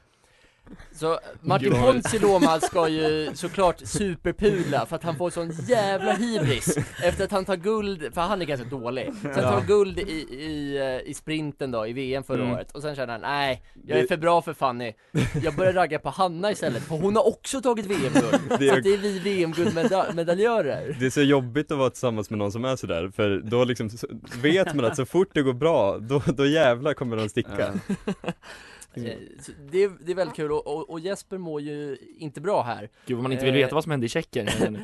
Så 0.92 1.18
Martin 1.40 1.72
Ja. 1.76 1.82
Ponsiluoma 1.92 2.60
ska 2.60 2.88
ju 2.88 3.30
såklart 3.34 3.80
superpudla 3.84 4.86
för 4.86 4.96
att 4.96 5.02
han 5.02 5.16
får 5.16 5.30
sån 5.30 5.50
jävla 5.68 6.12
hybris 6.12 6.76
Efter 7.02 7.24
att 7.24 7.30
han 7.32 7.44
tar 7.44 7.56
guld, 7.56 8.14
för 8.14 8.20
han 8.20 8.42
är 8.42 8.46
ganska 8.46 8.66
dålig. 8.68 9.12
Sen 9.22 9.34
tar 9.34 9.42
han 9.42 9.66
guld 9.66 9.98
i, 9.98 10.02
i, 10.34 10.76
eh, 11.04 11.10
i 11.10 11.14
sprinten 11.14 11.70
då, 11.70 11.86
i 11.86 11.92
VM 11.92 12.22
förra 12.24 12.42
Mm. 12.42 12.52
året 12.54 12.72
och 12.72 12.82
sen 12.82 12.96
känner 12.96 13.12
han, 13.12 13.20
nej, 13.20 13.62
jag 13.86 13.98
är 13.98 14.06
för 14.06 14.16
bra 14.16 14.42
för 14.42 14.54
Fanny. 14.54 14.92
Jag 15.42 15.54
börjar 15.56 15.72
ragga 15.72 15.98
på 15.98 16.10
Hanna 16.10 16.50
istället, 16.52 16.82
för 16.82 16.96
hon 16.96 17.16
har 17.16 17.26
också 17.28 17.60
tagit 17.60 17.86
VM-guld 17.86 18.40
Det 18.48 18.56
Så 18.68 18.74
är- 18.74 18.78
att 18.78 18.84
det 18.84 18.94
är 18.94 18.98
vi 18.98 19.18
VM-guldmedaljörer 19.18 20.96
Det 21.00 21.06
är 21.06 21.10
så 21.10 21.22
jobbigt 21.22 21.72
att 21.72 21.78
vara 21.78 21.90
tillsammans 21.90 22.30
med 22.30 22.38
någon 22.38 22.52
som 22.52 22.64
är 22.64 22.76
sådär, 22.76 23.10
för 23.16 23.38
då 23.44 23.64
liksom 23.64 23.90
så- 23.90 24.06
vet 24.42 24.74
man 24.74 24.84
att 24.84 24.96
så 24.96 25.06
fort 25.06 25.28
det 25.32 25.42
går 25.42 25.52
bra, 25.52 25.98
då, 25.98 26.22
då 26.26 26.46
jävlar 26.46 26.94
kommer 26.94 27.16
de 27.16 27.28
sticka. 27.28 27.72
Så 28.06 28.75
det, 29.70 29.82
är, 29.84 30.04
det 30.06 30.12
är 30.12 30.14
väldigt 30.14 30.36
kul 30.36 30.52
och, 30.52 30.66
och, 30.66 30.90
och 30.90 31.00
Jesper 31.00 31.38
mår 31.38 31.60
ju 31.60 31.96
inte 32.18 32.40
bra 32.40 32.62
här. 32.62 32.90
Gud 33.06 33.16
vad 33.16 33.22
man 33.22 33.32
inte 33.32 33.44
vill 33.44 33.54
Eh, 33.54 33.60
veta 33.60 33.74
vad 33.74 33.84
som 33.84 33.90
hände 33.90 34.06
i 34.06 34.08
Tjeckien 34.08 34.48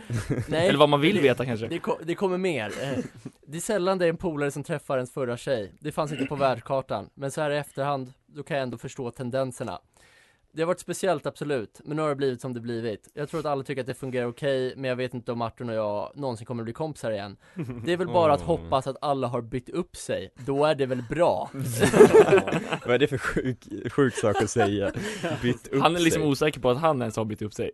Nej, 0.48 0.68
Eller 0.68 0.78
vad 0.78 0.88
man 0.88 1.00
vill 1.00 1.16
det, 1.16 1.22
veta 1.22 1.44
kanske. 1.44 1.66
Det, 1.66 1.80
det 2.04 2.14
kommer 2.14 2.38
mer. 2.38 2.72
Eh, 2.82 3.04
Det 3.46 3.56
är 3.56 3.60
sällan 3.60 3.98
det 3.98 4.04
är 4.04 4.08
en 4.08 4.16
polare 4.16 4.50
som 4.50 4.62
träffar 4.64 4.96
ens 4.96 5.12
förra 5.12 5.36
tjej. 5.36 5.72
Det 5.80 5.92
fanns 5.92 6.12
inte 6.12 6.24
på 6.24 6.34
världskartan. 6.36 7.10
Men 7.14 7.30
så 7.30 7.40
här 7.40 7.50
i 7.50 7.56
efterhand, 7.56 8.12
då 8.26 8.42
kan 8.42 8.56
jag 8.56 8.62
ändå 8.62 8.78
förstå 8.78 9.10
tendenserna 9.10 9.80
Det 10.54 10.62
har 10.62 10.66
varit 10.66 10.80
speciellt 10.80 11.26
absolut, 11.26 11.80
men 11.84 11.96
nu 11.96 12.02
har 12.02 12.08
det 12.08 12.14
blivit 12.14 12.40
som 12.40 12.54
det 12.54 12.60
blivit 12.60 13.08
Jag 13.14 13.28
tror 13.28 13.40
att 13.40 13.46
alla 13.46 13.62
tycker 13.62 13.80
att 13.80 13.86
det 13.86 13.94
fungerar 13.94 14.26
okej, 14.26 14.74
men 14.76 14.88
jag 14.88 14.96
vet 14.96 15.14
inte 15.14 15.32
om 15.32 15.38
Martin 15.38 15.68
och 15.68 15.74
jag 15.74 16.12
någonsin 16.14 16.46
kommer 16.46 16.64
bli 16.64 16.72
kompisar 16.72 17.10
igen 17.10 17.36
Det 17.84 17.92
är 17.92 17.96
väl 17.96 18.06
bara 18.06 18.32
att 18.32 18.40
Åh. 18.40 18.46
hoppas 18.46 18.86
att 18.86 18.96
alla 19.00 19.26
har 19.28 19.42
bytt 19.42 19.68
upp 19.68 19.96
sig, 19.96 20.30
då 20.36 20.64
är 20.64 20.74
det 20.74 20.86
väl 20.86 21.02
bra 21.10 21.50
Vad 22.86 22.94
är 22.94 22.98
det 22.98 23.06
för 23.06 23.18
sjuk, 23.18 23.58
sjuk 23.92 24.14
sak 24.14 24.42
att 24.42 24.50
säga? 24.50 24.92
Bytt 25.42 25.68
upp 25.68 25.82
Han 25.82 25.96
är 25.96 26.00
liksom 26.00 26.22
sig. 26.22 26.30
osäker 26.30 26.60
på 26.60 26.70
att 26.70 26.78
han 26.78 27.00
ens 27.00 27.16
har 27.16 27.24
bytt 27.24 27.42
upp 27.42 27.54
sig 27.54 27.70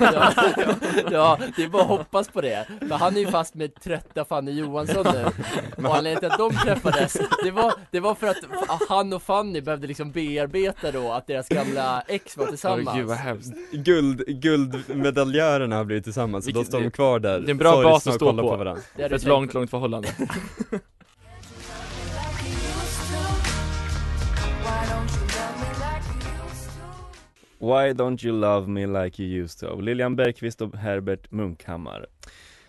ja, 0.00 0.32
ja, 1.10 1.38
det 1.56 1.62
är 1.64 1.68
bara 1.68 1.82
att 1.82 1.88
hoppas 1.88 2.28
på 2.28 2.40
det. 2.40 2.66
För 2.80 2.94
han 2.94 3.16
är 3.16 3.20
ju 3.20 3.26
fast 3.26 3.54
med 3.54 3.74
trötta 3.82 4.24
Fanny 4.24 4.52
Johansson 4.52 5.06
nu. 5.12 5.24
Och 5.88 5.96
anledningen 5.96 6.18
till 6.18 6.30
att 6.30 6.38
de 6.38 6.50
träffades, 6.50 7.16
det 7.44 7.50
var, 7.50 7.74
det 7.90 8.00
var 8.00 8.14
för 8.14 8.26
att 8.26 8.36
han 8.88 9.12
och 9.12 9.22
Fanny 9.22 9.60
behövde 9.60 9.86
liksom 9.86 10.10
bearbeta 10.12 10.92
då 10.92 11.12
att 11.12 11.26
deras 11.26 11.48
gamla 11.48 12.02
ex 12.08 12.36
var 12.36 12.46
tillsammans. 12.46 12.88
Åh, 12.88 12.96
gud 12.96 13.06
vad 13.06 13.16
hemskt 13.16 13.52
Guld, 13.72 14.24
guldmedaljörerna 14.26 15.76
har 15.76 15.84
blivit 15.84 16.04
tillsammans, 16.04 16.44
så 16.44 16.50
då 16.50 16.64
står 16.64 16.80
de 16.80 16.90
kvar 16.90 17.18
där 17.18 17.40
Det 17.40 17.46
är 17.46 17.50
en 17.50 17.58
bra 17.58 17.82
bas 17.82 18.06
att 18.06 18.14
stå 18.14 18.32
på, 18.32 18.42
på 18.42 18.56
varandra 18.56 18.82
Det 18.96 19.02
är 19.02 19.08
för 19.08 19.16
ett 19.16 19.22
det 19.22 19.28
långt, 19.28 19.54
långt 19.54 19.70
förhållande 19.70 20.08
Why 27.60 27.92
don't 27.92 28.26
you 28.26 28.40
love 28.40 28.68
me 28.68 28.86
like 28.86 29.22
you 29.22 29.44
used 29.44 29.68
to? 29.68 29.80
Lilian 29.80 30.16
Bergqvist 30.16 30.60
och 30.60 30.76
Herbert 30.76 31.30
Munkhammar. 31.30 32.06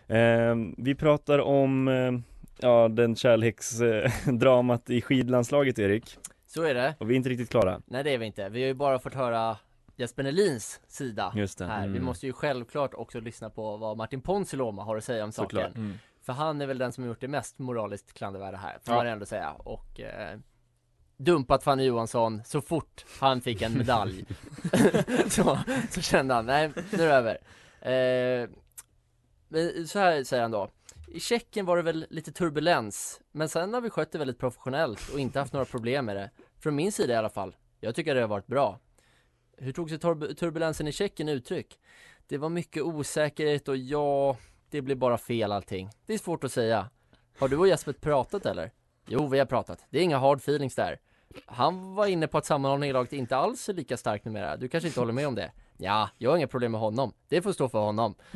Eh, 0.07 0.55
vi 0.77 0.95
pratar 0.95 1.39
om 1.39 1.87
eh, 1.87 2.11
ja, 2.59 2.87
den 2.87 3.15
kärleksdramat 3.15 4.89
i 4.89 5.01
skidlandslaget 5.01 5.79
Erik. 5.79 6.17
Så 6.53 6.63
är 6.63 6.73
det. 6.73 6.95
Och 6.99 7.09
vi 7.09 7.13
är 7.13 7.17
inte 7.17 7.29
riktigt 7.29 7.49
klara. 7.49 7.81
Nej 7.85 8.03
det 8.03 8.13
är 8.13 8.17
vi 8.17 8.25
inte. 8.25 8.49
Vi 8.49 8.61
har 8.61 8.67
ju 8.67 8.73
bara 8.73 8.99
fått 8.99 9.13
höra 9.13 9.57
Jesper 9.95 10.23
Nelins 10.23 10.81
sida 10.87 11.33
Just 11.35 11.57
det. 11.57 11.65
här. 11.65 11.81
Vi 11.81 11.87
Mm. 11.93 12.05
måste 12.05 12.25
ju 12.27 12.33
självklart 12.33 12.93
också 12.93 13.19
lyssna 13.19 13.49
på 13.49 13.77
vad 13.77 13.97
Martin 13.97 14.21
Ponsiluoma 14.21 14.83
har 14.83 14.97
att 14.97 15.03
säga 15.03 15.23
om 15.23 15.31
Såklart. 15.31 15.63
saken. 15.67 15.81
Mm. 15.83 15.97
För 16.21 16.33
han 16.33 16.61
är 16.61 16.65
väl 16.67 16.77
den 16.77 16.91
som 16.91 17.03
har 17.03 17.09
gjort 17.09 17.21
det 17.21 17.27
mest 17.27 17.59
moraliskt 17.59 18.13
klandervärda 18.13 18.57
här, 18.57 18.77
får 18.85 18.93
Ja. 18.93 18.97
man 18.99 19.07
ändå 19.07 19.25
säga. 19.25 19.51
Och 19.51 19.99
eh, 19.99 20.39
dumpat 21.17 21.63
Fanny 21.63 21.83
Johansson 21.83 22.41
så 22.45 22.61
fort 22.61 23.05
han 23.19 23.41
fick 23.41 23.61
en 23.61 23.77
medalj. 23.77 24.25
så, 25.29 25.59
så 25.89 26.01
kände 26.01 26.33
han, 26.33 26.45
nej 26.45 26.71
nu 26.91 27.03
är 27.03 27.07
det 27.07 27.13
över. 27.15 27.37
Eh, 28.43 28.49
men 29.47 29.87
så 29.87 29.99
här 29.99 30.23
säger 30.23 30.41
han 30.43 30.51
då. 30.51 30.69
I 31.11 31.19
Tjeckien 31.19 31.65
var 31.65 31.77
det 31.77 31.83
väl 31.83 32.05
lite 32.09 32.31
turbulens, 32.31 33.21
men 33.31 33.49
sen 33.49 33.73
har 33.73 33.81
vi 33.81 33.89
skött 33.89 34.11
det 34.11 34.17
väldigt 34.17 34.39
professionellt 34.39 35.09
och 35.13 35.19
inte 35.19 35.39
haft 35.39 35.53
några 35.53 35.65
problem 35.65 36.05
med 36.05 36.15
det. 36.15 36.29
Från 36.59 36.75
min 36.75 36.91
sida 36.91 37.13
i 37.13 37.17
alla 37.17 37.29
fall. 37.29 37.55
Jag 37.79 37.95
tycker 37.95 38.15
det 38.15 38.21
har 38.21 38.27
varit 38.27 38.47
bra. 38.47 38.79
Hur 39.57 39.71
tog 39.71 39.89
sig 39.89 39.99
turbulensen 39.99 40.87
i 40.87 40.91
Tjeckien 40.91 41.29
uttryck? 41.29 41.79
Det 42.27 42.37
var 42.37 42.49
mycket 42.49 42.83
osäkerhet 42.83 43.67
och 43.67 43.77
ja, 43.77 44.37
det 44.69 44.81
blev 44.81 44.97
bara 44.97 45.17
fel 45.17 45.51
allting. 45.51 45.89
Det 46.05 46.13
är 46.13 46.17
svårt 46.17 46.43
att 46.43 46.51
säga. 46.51 46.89
Har 47.37 47.47
du 47.47 47.57
och 47.57 47.67
Jesper 47.67 47.93
pratat 47.93 48.45
eller? 48.45 48.71
Jo, 49.07 49.27
vi 49.27 49.39
har 49.39 49.45
pratat. 49.45 49.85
Det 49.89 49.99
är 49.99 50.03
inga 50.03 50.17
hard 50.17 50.37
feelings 50.37 50.75
där. 50.75 50.99
Han 51.45 51.95
var 51.95 52.05
inne 52.07 52.27
på 52.27 52.37
att 52.37 52.45
sammanhållningen 52.45 52.89
i 52.89 52.93
laget 52.93 53.13
inte 53.13 53.37
alls 53.37 53.69
är 53.69 53.73
lika 53.73 53.97
stark 53.97 54.25
numera. 54.25 54.57
Du 54.57 54.67
kanske 54.67 54.87
inte 54.87 54.99
håller 54.99 55.13
med 55.13 55.27
om 55.27 55.35
det? 55.35 55.51
Ja, 55.81 56.09
jag 56.17 56.29
har 56.29 56.37
inga 56.37 56.47
problem 56.47 56.71
med 56.71 56.81
honom. 56.81 57.13
Det 57.29 57.41
får 57.41 57.51
stå 57.53 57.69
för 57.69 57.79
honom. 57.79 58.15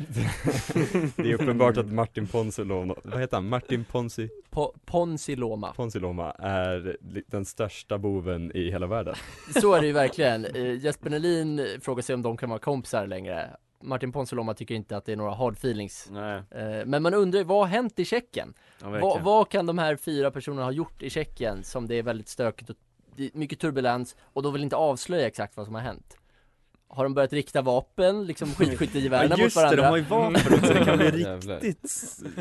Det 1.16 1.30
är 1.30 1.34
uppenbart 1.34 1.76
att 1.76 1.92
Martin 1.92 2.26
Ponsiloma, 2.26 2.94
vad 3.04 3.20
heter 3.20 3.36
han? 3.36 3.48
Martin 3.48 3.84
Ponsi, 3.84 4.28
Po- 4.50 4.74
Ponsiloma. 4.84 5.72
Ponsiloma 5.72 6.30
är 6.32 6.96
den 7.26 7.44
största 7.44 7.98
boven 7.98 8.56
i 8.56 8.70
hela 8.70 8.86
världen 8.86 9.14
Så 9.60 9.74
är 9.74 9.80
det 9.80 9.86
ju 9.86 9.92
verkligen. 9.92 10.44
Eh, 10.44 10.72
Jesper 10.84 11.10
Nelin 11.10 11.66
frågar 11.80 12.02
sig 12.02 12.14
om 12.14 12.22
de 12.22 12.36
kan 12.36 12.48
vara 12.50 12.58
kompisar 12.60 13.06
längre. 13.06 13.56
Martin 13.84 14.12
Ponsiloma 14.12 14.54
tycker 14.54 14.74
inte 14.74 14.96
att 14.96 15.04
det 15.04 15.12
är 15.12 15.16
några 15.16 15.34
hard 15.34 15.52
feelings. 15.54 16.08
Nej, 16.10 16.42
Eh, 16.50 16.86
Men 16.86 17.02
man 17.02 17.14
undrar 17.14 17.38
ju, 17.38 17.44
vad 17.44 17.58
har 17.58 17.66
hänt 17.66 17.98
i 17.98 18.04
Tjeckien? 18.04 18.54
ja, 18.82 18.88
vad, 18.90 19.22
vad 19.22 19.48
kan 19.48 19.66
de 19.66 19.78
här 19.78 19.96
fyra 19.96 20.30
personerna 20.30 20.64
ha 20.64 20.72
gjort 20.72 21.02
i 21.02 21.10
Tjeckien 21.10 21.64
som 21.64 21.86
det 21.86 21.94
är 21.94 22.02
väldigt 22.02 22.28
stökigt 22.28 22.70
och 22.70 22.76
mycket 23.32 23.60
turbulens 23.60 24.16
och 24.22 24.42
de 24.42 24.52
vill 24.52 24.62
inte 24.62 24.76
avslöja 24.76 25.26
exakt 25.26 25.56
vad 25.56 25.66
som 25.66 25.74
har 25.74 25.82
hänt? 25.82 26.16
Har 26.94 27.04
de 27.04 27.14
börjat 27.14 27.32
rikta 27.32 27.62
vapen, 27.62 28.26
liksom 28.26 28.48
skidskyttegevären 28.54 29.30
Ja 29.30 29.36
mot 29.36 29.38
just 29.38 29.56
det, 29.56 29.62
varandra? 29.62 29.82
de 29.82 29.88
har 29.88 29.96
ju 29.96 30.02
vapen 30.02 30.54
också, 30.58 30.74
det 30.74 30.84
kan 30.84 30.98
bli 30.98 31.10
riktigt 31.10 31.90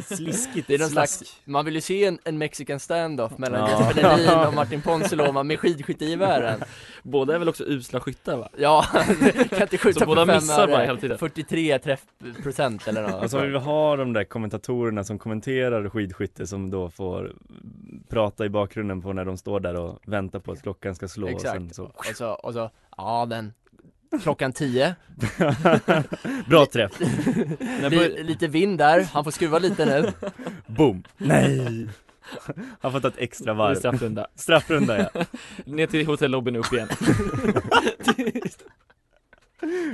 sliskigt 0.05 0.67
Det 0.67 0.73
är 0.73 0.79
någon 0.79 0.89
slask. 0.89 1.17
slags, 1.17 1.41
man 1.45 1.65
vill 1.65 1.75
ju 1.75 1.81
se 1.81 2.05
en, 2.05 2.19
en 2.23 2.37
mexican 2.37 2.79
standoff 2.79 3.37
mellan 3.37 3.59
Ja. 3.71 3.85
Jesper 3.93 4.03
Nelin 4.03 4.47
och 4.47 4.53
Martin 4.53 4.81
Ponsiloma 4.81 5.43
med 5.43 5.59
skidskyttegevären 5.59 6.59
Båda 7.03 7.35
är 7.35 7.39
väl 7.39 7.49
också 7.49 7.63
usla 7.67 7.99
skyttar 7.99 8.37
va? 8.37 8.49
Ja, 8.57 8.85
kan 9.49 9.61
inte 9.61 9.77
skjuta 9.77 9.99
Så 9.99 10.05
på 10.05 10.05
båda 10.05 10.25
missar 10.25 10.67
bara 10.67 10.85
hela 10.85 10.99
tiden. 10.99 11.17
43 11.17 11.79
träffprocent 11.79 12.87
eller 12.87 13.01
något 13.01 13.23
Och 13.23 13.31
så 13.31 13.39
vill 13.39 13.51
vi 13.51 13.57
ha 13.59 13.95
de 13.95 14.13
där 14.13 14.23
kommentatorerna 14.23 15.03
som 15.03 15.19
kommenterar 15.19 15.89
skidskytte 15.89 16.47
som 16.47 16.69
då 16.69 16.89
får 16.89 17.31
prata 18.09 18.45
i 18.45 18.49
bakgrunden 18.49 19.01
på 19.01 19.13
när 19.13 19.25
de 19.25 19.37
står 19.37 19.59
där 19.59 19.75
och 19.75 19.99
väntar 20.05 20.39
på 20.39 20.51
att 20.51 20.61
klockan 20.61 20.95
ska 20.95 21.07
slå 21.07 21.27
och 21.27 21.31
Exakt, 21.33 21.53
sen 21.53 21.69
så 21.73 21.83
och 21.83 22.05
så, 22.15 22.29
och 22.29 22.53
så, 22.53 22.69
ja 22.97 23.25
men 23.29 23.53
Klockan 24.21 24.53
10 24.53 24.95
Bra 26.47 26.65
träff! 26.65 26.91
Li, 27.91 28.23
Lite 28.23 28.47
vind 28.47 28.77
där, 28.77 29.01
han 29.03 29.23
får 29.23 29.31
skruva 29.31 29.59
lite 29.59 29.85
nu 29.85 30.11
Boom! 30.67 31.03
Nej! 31.17 31.87
Han 32.81 32.91
får 32.91 32.99
ta 32.99 33.07
ett 33.07 33.17
extra 33.17 33.45
Det 33.45 33.51
är 33.51 33.55
varv 33.55 33.75
straffrunda 33.75 34.27
Straffrunda 34.35 34.97
ja, 35.13 35.23
Ner 35.65 35.87
till 35.87 36.05
hotellobbyn 36.07 36.55
upp 36.55 36.73
igen 36.73 36.87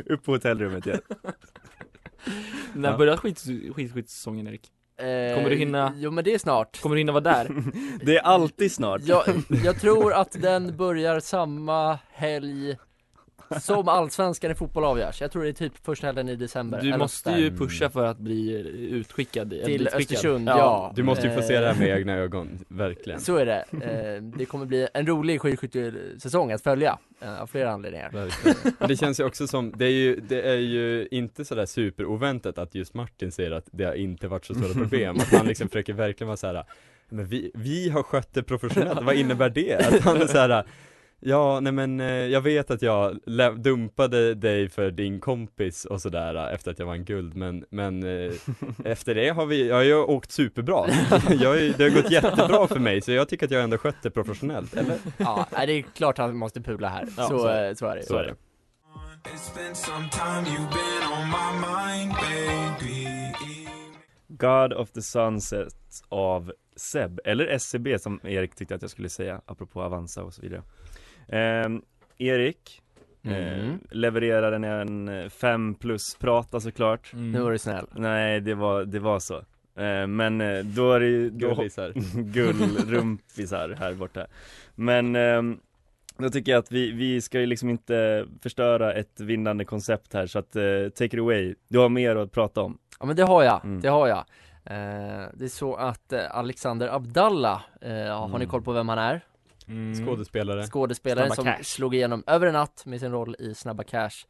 upp 0.06 0.24
på 0.26 0.32
hotellrummet 0.32 0.88
igen 0.88 1.02
När 2.74 2.92
Ja. 2.92 2.98
börjar 2.98 3.18
skidskyttesäsongen 3.74 4.48
Erik? 4.48 4.62
Eh, 4.98 5.36
Kommer 5.36 5.50
du 5.50 5.56
hinna- 5.56 5.94
Jo 5.98 6.12
men 6.12 6.24
det 6.24 6.34
är 6.34 6.38
snart 6.40 6.82
Kommer 6.82 6.96
du 6.96 7.00
hinna 7.00 7.12
vara 7.12 7.24
där? 7.24 7.50
Det 8.04 8.18
är 8.18 8.22
alltid 8.22 8.72
snart 8.72 9.02
jag, 9.06 9.24
jag 9.64 9.82
tror 9.82 10.14
att 10.14 10.32
den 10.42 10.78
börjar 10.78 11.20
samma 11.20 12.00
helg 12.12 12.78
som 13.62 13.88
allsvenskan 13.88 14.52
i 14.52 14.56
fotboll 14.56 14.84
avgörs. 14.84 15.22
Jag 15.22 15.32
tror 15.32 15.44
det 15.44 15.50
är 15.50 15.54
typ 15.54 15.86
första 15.86 16.08
helgen 16.08 16.30
i 16.30 16.36
december 16.36 16.82
Du 16.82 16.98
måste 16.98 17.32
ju 17.32 17.58
pusha 17.58 17.90
för 17.90 18.06
att 18.06 18.18
bli 18.18 18.52
utskickad 18.92 19.50
Till 19.50 19.60
ditskickad. 19.60 20.02
Östersund, 20.02 20.48
ja, 20.48 20.94
Du 20.96 21.04
måste 21.04 21.28
ju 21.28 21.34
få 21.34 21.42
se 21.42 21.60
Eh, 21.60 21.62
det 21.62 21.74
här 21.74 21.80
med 21.80 21.98
egna 22.00 22.14
ögon, 22.14 22.66
verkligen. 22.68 23.20
Så 23.20 23.38
är 23.38 23.46
det, 23.46 23.66
eh, 23.72 24.24
det 24.24 24.46
kommer 24.46 24.66
bli 24.66 24.88
en 24.94 25.08
rolig 25.08 25.42
skidskyttesäsong 25.42 26.52
att 26.52 26.62
följa 26.62 26.98
eh, 27.22 27.42
av 27.42 27.48
flera 27.48 27.72
anledningar. 27.72 28.10
Verkligen. 28.12 28.58
Men 28.80 28.88
det 28.88 28.96
känns 28.96 29.20
ju 29.20 29.24
också 29.24 29.48
som, 29.48 29.74
det 29.78 29.86
är 29.86 29.90
ju, 29.90 30.20
det 30.20 30.42
är 30.42 30.56
ju 30.56 31.08
inte 31.12 31.46
sådär 31.46 31.66
superoväntat 31.66 32.58
att 32.58 32.76
just 32.76 32.94
Martin 32.94 33.32
säger 33.32 33.52
att 33.52 33.66
det 33.72 33.84
har 33.84 33.94
inte 33.94 34.28
varit 34.28 34.46
så 34.46 34.54
stora 34.54 34.74
problem, 34.74 35.18
att 35.18 35.34
han 35.34 35.48
liksom 35.48 35.70
försöker 35.70 35.94
verkligen 35.94 36.28
vara 36.28 36.38
såhär 36.38 36.64
Men 37.10 37.26
vi, 37.26 37.52
vi 37.54 37.90
har 37.90 38.04
skött 38.04 38.34
det 38.34 38.44
professionellt, 38.44 39.02
vad 39.02 39.16
innebär 39.16 39.50
det? 39.50 39.88
Att 39.88 40.00
han 40.00 40.22
är 40.22 40.28
såhär 40.28 40.64
Ja, 41.22 41.60
nej 41.60 41.74
men 41.74 42.00
eh, 42.00 42.08
jag 42.08 42.42
vet 42.42 42.72
att 42.72 42.82
jag 42.82 43.20
dumpade 43.58 44.36
dig 44.36 44.70
för 44.70 44.92
din 44.92 45.20
kompis 45.20 45.86
och 45.86 46.02
sådär 46.02 46.36
eh, 46.36 46.54
efter 46.54 46.72
att 46.72 46.80
jag 46.80 46.86
vann 46.86 47.06
guld 47.06 47.36
men, 47.36 47.66
men 47.70 48.04
eh, 48.04 48.32
efter 48.86 49.16
det 49.16 49.30
har 49.30 49.46
vi, 49.46 49.68
jag 49.68 49.76
har 49.76 49.84
ju 49.84 49.96
åkt 49.96 50.32
superbra. 50.32 50.86
Jag, 51.40 51.62
är- 51.62 51.74
Det 51.78 51.84
har 51.84 52.02
gått 52.02 52.12
jättebra 52.12 52.68
för 52.68 52.80
mig 52.80 53.02
så 53.02 53.12
jag 53.12 53.30
tycker 53.30 53.46
att 53.46 53.52
jag 53.52 53.64
ändå 53.64 53.78
skött 53.78 53.96
det 54.04 54.12
professionellt, 54.12 54.74
eller? 54.78 54.98
Ja, 55.18 55.46
det 55.52 55.72
är 55.74 55.82
klart 55.82 56.18
han 56.18 56.38
måste 56.38 56.62
pula 56.62 56.90
här, 56.90 57.08
Ja, 57.18 57.24
så, 57.28 57.40
så 57.40 57.48
är 57.48 57.74
så 57.74 57.86
är 57.88 57.96
det. 57.96 58.04
Så 58.04 58.16
är 58.18 58.24
det. 58.24 58.36
God 64.28 64.74
of 64.74 64.92
the 64.92 65.02
Sunset 65.02 65.74
av 66.10 66.52
Seb, 66.76 67.20
eller 67.26 67.48
SCB 67.48 68.00
som 68.00 68.20
Erik 68.24 68.56
tyckte 68.56 68.76
att 68.76 68.82
jag 68.82 68.92
skulle 68.92 69.10
säga, 69.10 69.42
apropå 69.46 69.82
Avanza 69.82 70.24
och 70.24 70.34
så 70.34 70.42
vidare 70.42 70.62
Ehm, 71.32 71.82
Erik 72.18 72.82
eh, 73.24 73.60
Mm. 73.60 73.80
levererar 73.92 74.52
en, 74.52 74.64
en 74.64 75.30
fem 75.30 75.76
plus 75.76 76.16
prata 76.16 76.60
såklart 76.60 77.14
Mm. 77.14 77.32
Nu 77.32 77.40
var 77.42 77.52
du 77.52 77.58
snäll 77.58 77.86
Nej 77.96 78.40
det 78.42 78.54
var, 78.56 78.84
det 78.86 79.00
var 79.00 79.20
så 79.20 79.42
Eh, 79.76 80.08
Men 80.08 80.42
eh, 80.42 80.64
då 80.64 80.94
är 80.94 81.00
det 81.00 81.06
ju 81.08 81.30
då, 81.30 81.56
Gullisar 81.56 81.92
Gullrumpisar 82.34 83.76
här 83.80 83.94
borta 83.94 84.26
Men 84.76 85.16
ehm, 85.16 85.60
då 86.18 86.30
tycker 86.30 86.52
jag 86.52 86.60
att 86.60 86.72
vi, 86.72 86.92
vi 86.92 87.22
ska 87.22 87.40
ju 87.40 87.46
liksom 87.46 87.70
inte 87.70 88.26
förstöra 88.44 88.94
ett 88.94 89.20
vinnande 89.20 89.66
koncept 89.66 90.14
här 90.14 90.28
så 90.28 90.40
att 90.40 90.56
eh, 90.56 90.64
take 90.96 91.06
it 91.06 91.14
away 91.20 91.56
Du 91.68 91.80
har 91.80 91.90
mer 91.90 92.16
att 92.16 92.32
prata 92.32 92.62
om 92.62 92.78
Ja 93.00 93.06
men 93.06 93.16
det 93.16 93.24
har 93.24 93.44
jag, 93.44 93.66
Mm. 93.66 93.82
det 93.82 93.88
har 93.90 94.08
jag 94.08 94.18
eh, 94.66 95.28
Det 95.34 95.46
är 95.46 95.48
så 95.48 95.76
att 95.76 96.14
eh, 96.14 96.36
Alexander 96.38 96.88
Abdallah, 96.96 97.62
eh, 97.82 97.92
har 97.92 98.28
ni 98.28 98.36
Mm. 98.36 98.48
koll 98.50 98.62
på 98.62 98.72
vem 98.72 98.90
han 98.90 98.98
är? 99.00 99.22
Mm. 99.70 100.06
Skådespelare. 100.06 100.64
Skådespelare 100.68 101.26
Snabba 101.26 101.36
som 101.36 101.46
Cash. 101.46 101.64
slog 101.64 101.96
igenom 101.96 102.24
över 102.28 102.48
en 102.48 102.54
natt 102.54 102.84
med 102.86 103.00
sin 103.00 103.12
roll 103.12 103.36
i 103.40 103.54
Snabba 103.56 103.84
Cash 103.84 104.26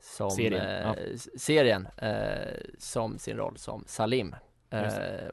som, 0.00 0.30
Serien, 0.30 0.66
eh, 0.66 0.82
ja. 0.82 0.94
serien 1.38 1.88
eh, 1.96 2.54
som 2.78 3.18
sin 3.18 3.36
roll 3.36 3.56
som 3.58 3.84
Salim 3.86 4.34
eh, 4.70 4.82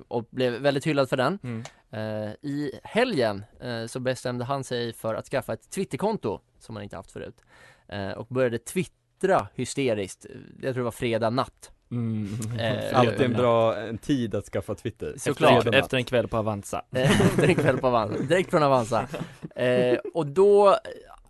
och 0.08 0.28
blev 0.30 0.54
väldigt 0.54 0.88
hyllad 0.88 1.10
för 1.10 1.18
den 1.18 1.40
Mm. 1.44 1.64
eh, 1.92 2.32
I 2.42 2.80
helgen 2.84 3.46
eh, 3.60 3.86
så 3.86 4.00
bestämde 4.00 4.46
han 4.46 4.64
sig 4.64 4.94
för 4.94 5.16
att 5.16 5.26
skaffa 5.26 5.54
ett 5.54 5.70
Twitterkonto 5.72 6.40
som 6.60 6.76
han 6.76 6.84
inte 6.84 6.96
haft 6.96 7.12
förut 7.12 7.42
eh, 7.88 8.12
och 8.12 8.28
började 8.28 8.58
twittra 8.58 9.48
hysteriskt, 9.56 10.26
jag 10.62 10.74
tror 10.74 10.82
det 10.82 10.84
var 10.84 10.92
fredag 10.92 11.30
natt 11.30 11.72
Mm. 11.92 12.38
Eh, 12.60 13.00
Alltid 13.00 13.22
en 13.22 13.34
bra 13.34 13.78
en 13.78 13.98
tid 13.98 14.36
att 14.36 14.46
skaffa 14.46 14.76
Twitter. 14.76 15.14
Såklart. 15.18 15.66
Natt. 15.66 15.76
Efter 15.76 15.98
en 15.98 16.04
kväll 16.04 16.28
på 16.28 16.38
Avanza. 16.38 16.82
Efter 16.92 17.48
en 17.48 17.56
kväll 17.56 17.78
på 17.78 17.88
Avanza, 17.88 18.18
direkt 18.24 18.50
från 18.50 18.64
Avanza 18.64 19.08
eh, 19.56 19.98
Och 20.14 20.28
då, 20.28 20.78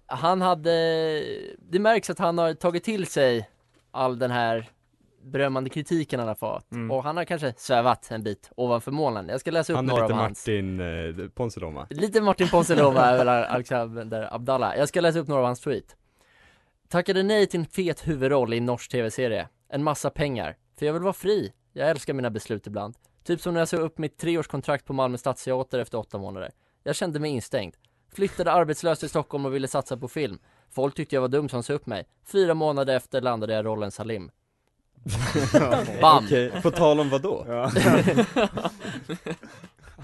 han 0.07 0.41
hade, 0.41 0.71
det 1.69 1.79
märks 1.79 2.09
att 2.09 2.19
han 2.19 2.37
har 2.37 2.53
tagit 2.53 2.83
till 2.83 3.05
sig 3.07 3.49
all 3.91 4.19
den 4.19 4.31
här 4.31 4.69
berömmande 5.23 5.69
kritiken 5.69 6.19
han 6.19 6.27
har 6.27 6.35
fått 6.35 6.71
Mm. 6.71 6.91
och 6.91 7.03
han 7.03 7.17
har 7.17 7.25
kanske 7.25 7.53
svävat 7.57 8.11
en 8.11 8.23
bit 8.23 8.51
ovanför 8.55 8.91
molnen. 8.91 9.27
Jag 9.29 9.39
ska 9.39 9.51
läsa 9.51 9.73
upp 9.73 9.75
Han 9.77 9.85
är 9.85 9.89
några 9.89 10.03
lite 10.03 10.13
av 10.13 10.19
hans 10.19 10.47
Martin 10.47 10.79
eh, 10.79 11.27
Ponsiluoma. 11.29 11.87
Lite 11.89 12.21
Martin 12.21 12.49
Ponsiluoma 12.49 13.09
eller 13.09 13.43
Alexander 13.43 14.33
Abdallah. 14.35 14.77
Jag 14.77 14.87
ska 14.87 15.01
läsa 15.01 15.19
upp 15.19 15.27
några 15.27 15.41
av 15.41 15.45
hans 15.45 15.59
tweet. 15.59 15.95
Tackade 16.89 17.23
nej 17.23 17.47
till 17.47 17.59
en 17.59 17.65
fet 17.65 18.07
huvudroll 18.07 18.53
i 18.53 18.57
en 18.57 18.65
norsk 18.65 18.91
tv-serie. 18.91 19.47
En 19.73 19.83
massa 19.83 20.09
pengar. 20.09 20.57
För 20.79 20.85
jag 20.85 20.93
vill 20.93 21.01
vara 21.01 21.13
fri. 21.13 21.53
Jag 21.73 21.89
älskar 21.89 22.13
mina 22.13 22.29
beslut 22.29 22.67
ibland. 22.67 22.95
Typ 23.23 23.41
som 23.41 23.53
när 23.53 23.61
jag 23.61 23.67
sa 23.67 23.77
upp 23.77 23.97
mitt 23.97 24.17
treårskontrakt 24.17 24.85
på 24.85 24.93
Malmö 24.93 25.17
Stadsteater 25.17 25.79
efter 25.79 25.97
åtta 25.97 26.17
månader. 26.17 26.51
Jag 26.83 26.95
kände 26.95 27.19
mig 27.19 27.31
instängd. 27.31 27.75
Flyttade 28.13 28.51
arbetslös 28.51 28.99
till 28.99 29.09
Stockholm 29.09 29.45
och 29.45 29.55
ville 29.55 29.67
satsa 29.67 29.97
på 29.97 30.07
film. 30.07 30.39
Folk 30.69 30.95
tyckte 30.95 31.15
jag 31.15 31.21
var 31.21 31.27
dum 31.27 31.49
som 31.49 31.63
sa 31.63 31.73
upp 31.73 31.85
mig. 31.85 32.07
Fyra 32.25 32.53
månader 32.53 32.95
efter 32.95 33.21
landade 33.21 33.53
jag 33.53 33.59
i 33.59 33.63
rollen 33.63 33.91
Salim. 33.91 34.31
Bam! 36.01 36.25
Okej, 36.25 36.51
på 36.61 36.71
tal 36.71 36.99
om 36.99 37.09
vad 37.09 37.21
då? 37.21 37.45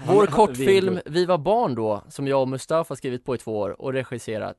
Vår 0.06 0.26
kortfilm. 0.26 1.00
Vi 1.04 1.26
var 1.26 1.38
barn 1.38 1.74
då, 1.74 2.02
som 2.08 2.28
jag 2.28 2.40
och 2.40 2.48
Mustafa 2.48 2.96
skrivit 2.96 3.24
på 3.24 3.34
i 3.34 3.38
två 3.38 3.58
år 3.58 3.80
och 3.80 3.92
regisserat 3.92 4.56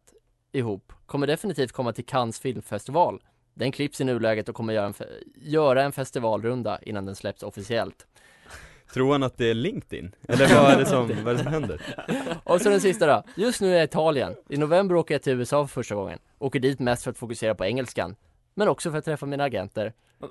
ihop, 0.52 0.94
kommer 1.06 1.28
definitivt 1.28 1.72
komma 1.72 1.94
till 1.94 2.06
Cannes 2.06 2.40
filmfestival. 2.40 3.22
Den 3.60 3.72
klipps 3.72 4.02
i 4.02 4.04
nuläget 4.04 4.50
och 4.50 4.56
kommer 4.56 4.74
göra 4.74 4.86
en, 4.86 4.94
göra 5.36 5.84
en 5.84 5.92
festivalrunda 5.92 6.80
innan 6.82 7.06
den 7.06 7.16
släpps 7.16 7.44
officiellt. 7.44 8.08
Tror 8.94 9.12
han 9.12 9.24
att 9.24 9.38
det 9.38 9.50
är 9.50 9.54
LinkedIn? 9.54 10.16
Eller 10.28 10.56
vad 10.56 10.72
är 10.72 10.78
det 10.78 10.86
som, 10.86 11.08
vad 11.08 11.34
är 11.34 11.38
det 11.38 11.44
som 11.44 11.54
händer? 11.54 11.82
Och 12.44 12.62
så 12.62 12.70
den 12.70 12.82
sista 12.82 13.08
då. 13.08 13.24
Just 13.36 13.62
nu 13.62 13.68
är 13.68 13.74
jag 13.74 13.82
i 13.82 13.86
Italien. 13.86 14.36
I 14.50 14.58
november 14.58 14.96
åker 14.96 15.14
jag 15.14 15.22
till 15.22 15.34
USA 15.34 15.68
för 15.68 15.74
första 15.74 15.96
gången. 15.96 16.20
Åker 16.38 16.60
dit 16.60 16.80
mest 16.80 17.04
för 17.04 17.12
att 17.12 17.18
fokusera 17.18 17.56
på 17.56 17.66
engelskan. 17.66 18.16
Men 18.54 18.68
också 18.68 18.92
för 18.92 18.98
att 18.98 19.06
träffa 19.06 19.26
mina 19.26 19.44
agenter. 19.44 19.94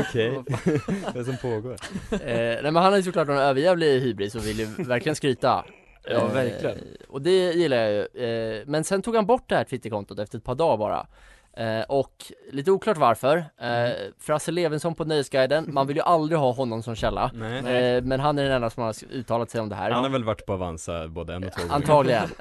Okej, 0.00 0.42
vad 1.14 1.26
som 1.26 1.36
pågår? 1.36 1.76
Eh, 2.10 2.18
nej 2.22 2.62
men 2.62 2.76
han 2.76 2.92
har 2.92 2.96
ju 2.96 3.02
såklart 3.02 3.28
en 3.28 3.38
överjävlig 3.38 4.00
hybris 4.00 4.34
och 4.34 4.46
vill 4.46 4.58
ju 4.58 4.66
verkligen 4.66 5.16
skryta 5.16 5.64
Ja, 6.04 6.10
Eh, 6.10 6.32
verkligen. 6.32 6.78
Och 7.08 7.22
det 7.22 7.52
gillar 7.52 7.76
jag 7.76 7.92
ju, 7.92 8.24
eh, 8.24 8.62
men 8.66 8.84
sen 8.84 9.02
tog 9.02 9.16
han 9.16 9.26
bort 9.26 9.48
det 9.48 9.54
här 9.54 9.64
Twitterkontot 9.64 10.18
efter 10.18 10.38
ett 10.38 10.44
par 10.44 10.54
dagar 10.54 10.76
bara 10.76 11.06
eh, 11.56 11.80
Och 11.88 12.32
lite 12.52 12.70
oklart 12.70 12.96
varför, 12.96 13.36
eh, 13.60 13.90
Frasse 14.18 14.50
Levinson 14.52 14.94
på 14.94 15.04
Nöjesguiden, 15.04 15.64
man 15.74 15.86
vill 15.86 15.96
ju 15.96 16.02
aldrig 16.02 16.38
ha 16.38 16.52
honom 16.52 16.82
som 16.82 16.94
källa. 16.94 17.30
Eh, 17.34 18.02
Men 18.02 18.20
han 18.20 18.38
är 18.38 18.42
den 18.42 18.52
enda 18.52 18.70
som 18.70 18.82
har 18.82 18.94
uttalat 19.10 19.50
sig 19.50 19.60
om 19.60 19.68
det 19.68 19.74
här. 19.74 19.90
Han 19.90 20.02
har 20.04 20.10
väl 20.10 20.24
varit 20.24 20.46
på 20.46 20.52
Avanza 20.52 21.08
både 21.08 21.34
en 21.34 21.44
och 21.44 21.52
två 21.52 21.62
gånger? 21.62 21.74
Antagligen. 21.74 22.28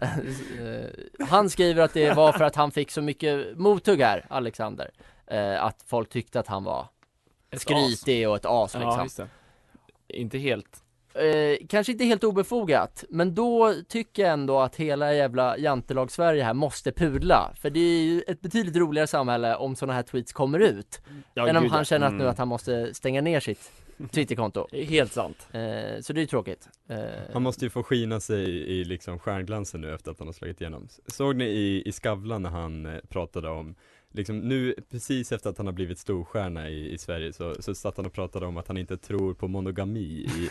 Eh, 0.60 1.28
Han 1.28 1.50
skriver 1.50 1.84
att 1.84 1.94
det 1.94 2.14
var 2.14 2.32
för 2.32 2.44
att 2.44 2.56
han 2.56 2.72
fick 2.72 2.92
så 2.92 3.02
mycket 3.02 3.58
mothugg 3.58 4.02
här, 4.02 4.26
Alexander. 4.30 4.90
Eh, 5.28 5.64
Att 5.64 5.84
folk 5.88 6.10
tyckte 6.10 6.40
att 6.40 6.48
han 6.48 6.64
var 6.64 6.88
Ett 7.52 7.62
skrytig 7.62 8.30
och 8.30 8.36
ett 8.36 8.46
as 8.46 8.74
liksom. 8.74 9.10
Ja. 9.18 9.26
Inte 10.08 10.38
helt. 10.38 10.84
Eh, 11.20 11.58
kanske 11.70 11.92
inte 11.92 12.06
helt 12.06 12.24
obefogat, 12.24 13.04
men 13.10 13.36
då 13.36 13.74
tycker 13.88 14.24
jag 14.24 14.32
ändå 14.34 14.60
att 14.60 14.76
hela 14.76 15.14
jävla 15.14 15.58
jantelag-Sverige 15.58 16.44
här 16.44 16.54
måste 16.54 16.92
pudla. 16.92 17.54
För 17.62 17.70
det 17.70 17.80
är 17.80 18.02
ju 18.04 18.22
ett 18.28 18.42
betydligt 18.42 18.76
roligare 18.76 19.08
samhälle 19.08 19.56
om 19.56 19.76
sådana 19.76 19.94
här 19.94 20.04
tweets 20.04 20.34
kommer 20.34 20.60
ut. 20.60 21.02
Ja, 21.34 21.48
än 21.48 21.56
om 21.58 21.64
gud, 21.64 21.72
han 21.72 21.86
känner 21.86 22.06
att 22.06 22.12
Mm. 22.12 22.24
nu 22.24 22.30
att 22.30 22.38
han 22.38 22.48
måste 22.48 22.94
stänga 22.94 23.22
ner 23.22 23.40
sitt 23.40 23.72
Twitterkonto. 24.12 24.68
Helt 24.72 25.12
sant. 25.12 25.48
Eh, 25.52 26.02
så 26.02 26.14
det 26.14 26.20
är 26.20 26.22
ju 26.22 26.26
tråkigt. 26.26 26.70
Eh, 26.90 26.98
Han 27.34 27.42
måste 27.42 27.66
ju 27.66 27.70
få 27.70 27.84
skina 27.84 28.20
sig 28.20 28.50
i, 28.50 28.80
i 28.80 28.84
liksom 28.84 29.20
stjärnglansen 29.20 29.82
nu 29.82 29.94
efter 29.94 30.12
att 30.12 30.20
han 30.20 30.28
har 30.28 30.34
slagit 30.34 30.62
igenom 30.62 30.88
Såg 31.08 31.36
ni 31.36 31.46
i, 31.46 31.84
i 31.88 31.92
Skavlan 31.92 32.42
när 32.42 32.50
han 32.50 32.86
eh, 32.86 33.00
pratade 33.10 33.50
om 33.50 33.76
Liksom 34.14 34.40
nu, 34.40 34.76
precis 34.92 35.32
efter 35.32 35.50
att 35.50 35.58
han 35.58 35.66
har 35.66 35.74
blivit 35.74 36.00
storstjärna 36.00 36.70
i, 36.70 36.94
i 36.94 36.98
Sverige 36.98 37.34
så, 37.34 37.56
så 37.60 37.76
satt 37.76 37.98
han 37.98 38.06
och 38.06 38.14
pratade 38.14 38.46
om 38.46 38.58
att 38.58 38.68
han 38.68 38.78
inte 38.78 38.98
tror 38.98 39.34
på 39.34 39.48
monogami 39.48 40.00
i, 40.00 40.50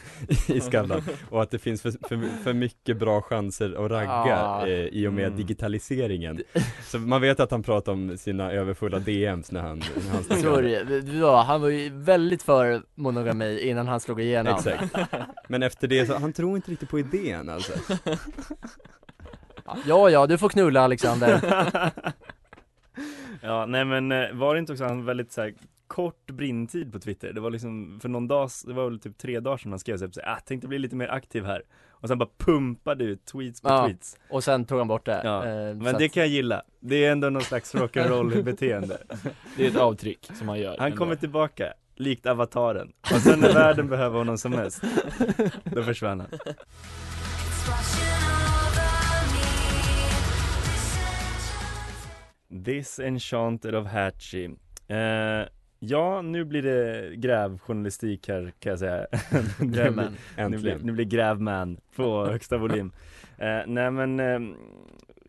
i 0.49 0.61
Skavlan 0.61 1.03
Och 1.31 1.43
att 1.43 1.51
det 1.51 1.59
finns 1.59 1.83
för, 1.83 1.91
för, 2.09 2.43
för 2.45 2.53
mycket 2.53 2.99
bra 2.99 3.23
chanser 3.23 3.85
att 3.85 3.91
ragga 3.91 4.09
Ah. 4.11 4.67
eh, 4.67 4.73
i 4.87 5.07
och 5.07 5.13
med 5.13 5.25
Mm. 5.27 5.37
digitaliseringen 5.37 6.41
Så 6.85 6.99
man 6.99 7.21
vet 7.21 7.41
att 7.41 7.51
han 7.51 7.63
pratar 7.63 7.93
om 7.93 8.19
sina 8.19 8.53
överfulla 8.53 8.99
DMs 8.99 9.53
när 9.53 9.61
han, 9.61 9.79
när 9.79 10.11
han 10.55 10.65
ju. 10.65 11.19
Ja, 11.21 11.43
han 11.43 11.61
var 11.61 11.69
ju 11.69 11.91
väldigt 11.91 12.43
för 12.43 12.83
monogami 12.95 13.61
innan 13.61 13.89
han 13.89 14.01
slog 14.01 14.21
igenom. 14.21 14.55
Exakt 14.55 14.95
Men 15.49 15.63
efter 15.63 15.89
det 15.89 16.07
så, 16.07 16.15
han 16.19 16.33
tror 16.33 16.57
inte 16.57 16.71
riktigt 16.71 16.89
på 16.91 16.99
idén 16.99 17.49
alltså 17.49 17.73
Ja, 19.87 20.11
ja, 20.11 20.27
du 20.27 20.39
får 20.39 20.49
knulla 20.49 20.81
Alexander. 20.81 21.41
Ja, 23.49 23.67
nej 23.67 23.85
men 23.85 24.13
eh, 24.13 24.33
var 24.33 24.55
det 24.55 24.59
inte 24.61 24.73
också 24.73 24.85
han 24.85 25.05
väldigt 25.05 25.33
så 25.33 25.41
här, 25.41 25.55
kort 25.87 26.31
brintid 26.31 26.93
på 26.93 26.99
Twitter? 26.99 27.33
Det 27.33 27.41
var 27.41 27.51
liksom 27.51 27.99
för 28.03 28.09
någon 28.09 28.29
dag, 28.29 28.51
det 28.67 28.73
var 28.73 28.85
väl 28.85 29.01
typ 29.01 29.19
tre 29.19 29.41
dagar 29.41 29.57
sedan 29.57 29.73
han 29.73 29.79
skrev 29.79 29.97
så 29.97 30.05
här, 30.05 30.33
ah, 30.37 30.41
tänkte 30.41 30.69
bli 30.69 30.79
lite 30.79 30.97
mer 30.97 31.09
aktiv 31.09 31.45
här 31.45 31.63
Och 31.91 32.09
sen 32.09 32.19
bara 32.19 32.29
pumpade 32.39 33.05
ut 33.05 33.25
tweets 33.25 33.61
på 33.61 33.69
Ja, 33.69 33.87
tweets 33.87 34.17
och 34.31 34.45
sen 34.45 34.65
tog 34.65 34.79
han 34.79 34.89
bort 34.89 35.07
det. 35.07 35.21
Ja, 35.25 35.45
Eh, 35.47 35.75
men 35.75 35.79
det 35.85 35.91
att- 36.05 36.13
kan 36.13 36.21
jag 36.21 36.29
gilla 36.31 36.63
Det 36.81 37.05
är 37.05 37.13
ändå 37.13 37.31
någon 37.31 37.43
slags 37.43 37.75
rock'n'roll 37.75 38.43
beteende 38.45 38.99
Det 39.57 39.67
är 39.67 39.71
ett 39.71 39.77
avtryck 39.77 40.31
som 40.35 40.49
han 40.49 40.59
gör. 40.61 40.77
Han 40.79 40.87
ändå. 40.87 40.97
kommer 40.99 41.17
tillbaka, 41.17 41.73
likt 41.97 42.27
avataren 42.27 42.93
Och 43.15 43.21
sen 43.21 43.41
när 43.41 43.55
världen 43.55 43.89
behöver 43.89 44.19
honom 44.19 44.39
som 44.39 44.51
mest 44.53 44.83
Då 45.65 45.83
försvann 45.83 46.21
han 46.21 46.29
This 52.65 52.99
Enchanted 52.99 53.75
of 53.75 53.87
Hatchie 53.87 54.51
eh, 54.89 55.49
Ja, 55.81 56.23
nu 56.23 56.45
blir 56.45 56.63
det 56.63 57.17
grävjournalistik 57.17 58.29
här 58.29 58.53
kan 58.61 58.71
jag 58.71 58.79
säga 58.79 59.07
blir- 59.59 59.73
Grävman. 59.73 60.05
nu, 60.07 60.13
blir, 60.37 60.45
Äntligen. 60.45 60.81
nu 60.83 60.93
blir 60.93 61.05
grävman 61.05 61.81
på 61.97 62.25
högsta 62.31 62.57
volym 62.59 62.93
eh, 63.39 63.59
Nej 63.67 63.91
men 63.91 64.21
eh, 64.21 64.57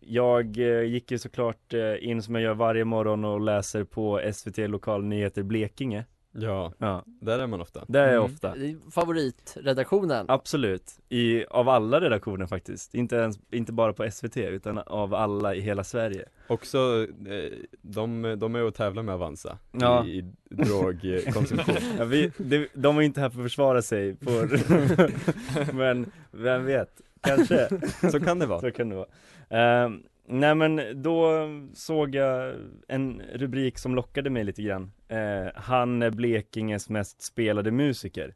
Jag 0.02 0.58
gick 0.88 1.12
ju 1.12 1.18
såklart 1.18 1.74
eh, 1.74 2.10
in 2.10 2.22
som 2.24 2.36
jag 2.36 2.44
gör 2.44 2.54
varje 2.54 2.86
morgon 2.86 3.26
och 3.26 3.42
läser 3.42 3.84
på 3.84 4.22
SVT 4.34 4.58
Lokalnyheter 4.58 5.44
Blekinge 5.44 6.06
Ja, 6.32 6.74
Ja, 6.78 7.04
där 7.06 7.40
är 7.40 7.48
man 7.48 7.62
ofta. 7.62 7.84
Där 7.88 8.04
är 8.08 8.14
jag 8.14 8.24
Mm. 8.26 8.34
ofta. 8.34 8.56
Favoritredaktionen. 8.92 10.26
Absolut, 10.30 11.00
i, 11.10 11.46
av 11.46 11.70
alla 11.70 12.02
redaktioner 12.02 12.48
faktiskt. 12.48 12.96
Inte 12.96 13.16
ens, 13.16 13.40
inte 13.52 13.72
bara 13.74 13.94
på 13.94 14.12
SVT 14.12 14.38
utan 14.38 14.78
av 14.78 15.14
alla 15.14 15.56
i 15.56 15.62
hela 15.62 15.84
Sverige. 15.84 16.26
Också, 16.48 17.08
eh, 17.28 17.58
de, 17.82 18.36
de 18.40 18.56
är 18.56 18.64
och 18.64 18.76
tävlar 18.76 19.04
med 19.04 19.16
Avanza 19.16 19.58
Ja. 19.72 20.06
i, 20.06 20.18
i 20.18 20.24
drogkonsumtion. 20.50 21.76
Ja, 21.98 22.06
vi, 22.06 22.32
det, 22.38 22.68
De 22.74 22.98
är 22.98 23.02
inte 23.02 23.22
här 23.22 23.30
för 23.30 23.40
att 23.40 23.46
försvara 23.46 23.82
sig 23.82 24.16
på, 24.16 24.30
Men 25.74 26.12
vem 26.32 26.66
vet, 26.66 27.02
kanske. 27.22 27.70
Så 28.12 28.20
kan 28.20 28.40
det 28.40 28.46
vara. 28.46 28.60
Så 28.60 28.72
kan 28.72 28.90
det 28.90 28.96
vara. 28.96 29.86
Uh, 29.88 29.94
Nej 30.32 30.56
men 30.56 31.02
då 31.02 31.48
såg 31.74 32.16
jag 32.16 32.56
en 32.88 33.22
rubrik 33.34 33.78
som 33.78 33.96
lockade 33.96 34.30
mig 34.30 34.44
lite 34.44 34.62
grann. 34.62 34.92
Eh, 35.08 35.48
Han 35.56 36.02
är 36.02 36.12
Blekinges 36.12 36.90
mest 36.90 37.22
spelade 37.22 37.72
musiker. 37.72 38.36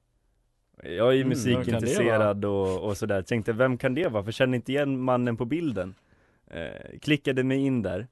Jag 0.84 1.08
är 1.08 1.12
ju 1.12 1.18
Mm, 1.22 1.30
musikintresserad 1.30 2.46
och, 2.46 2.80
och 2.84 2.98
sådär, 2.98 3.22
tänkte 3.22 3.54
vem 3.54 3.78
kan 3.78 3.94
det 3.94 4.08
vara? 4.08 4.24
För 4.24 4.32
känner 4.32 4.56
inte 4.56 4.72
igen 4.72 5.00
mannen 5.00 5.38
på 5.38 5.46
bilden? 5.46 5.96
Eh, 6.48 7.00
Klickade 7.02 7.44
mig 7.44 7.58
in 7.58 7.82
där. 7.82 8.08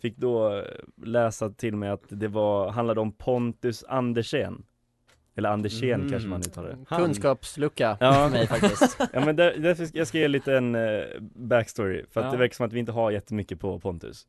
Fick 0.00 0.16
då 0.16 0.64
läsa 1.04 1.50
till 1.50 1.76
mig 1.76 1.88
att 1.90 2.04
det 2.08 2.28
var, 2.28 2.70
handlade 2.70 3.00
om 3.00 3.12
Pontus 3.12 3.84
Andersén 3.88 4.62
Eller 5.36 5.48
Andersén 5.48 5.94
Mm. 6.00 6.10
kanske 6.10 6.28
man 6.28 6.40
uttalar 6.40 6.68
det 6.68 6.76
Han. 6.88 7.00
Kunskapslucka 7.04 7.96
Ja. 8.00 8.12
för 8.12 8.28
mig 8.30 8.46
faktiskt. 8.46 8.96
Ja 9.12 9.24
men 9.24 9.36
där, 9.36 9.54
därför 9.58 9.86
ska 9.86 9.98
jag 9.98 10.06
ska 10.06 10.18
ge 10.18 10.28
lite 10.28 10.56
en 10.56 10.74
eh, 10.74 11.02
backstory, 11.34 12.04
för 12.10 12.20
att 12.20 12.26
Ja. 12.26 12.32
det 12.32 12.38
verkar 12.38 12.54
som 12.54 12.66
att 12.66 12.72
vi 12.72 12.78
inte 12.80 12.92
har 12.92 13.10
jättemycket 13.10 13.60
på 13.60 13.78
Pontus 13.80 14.26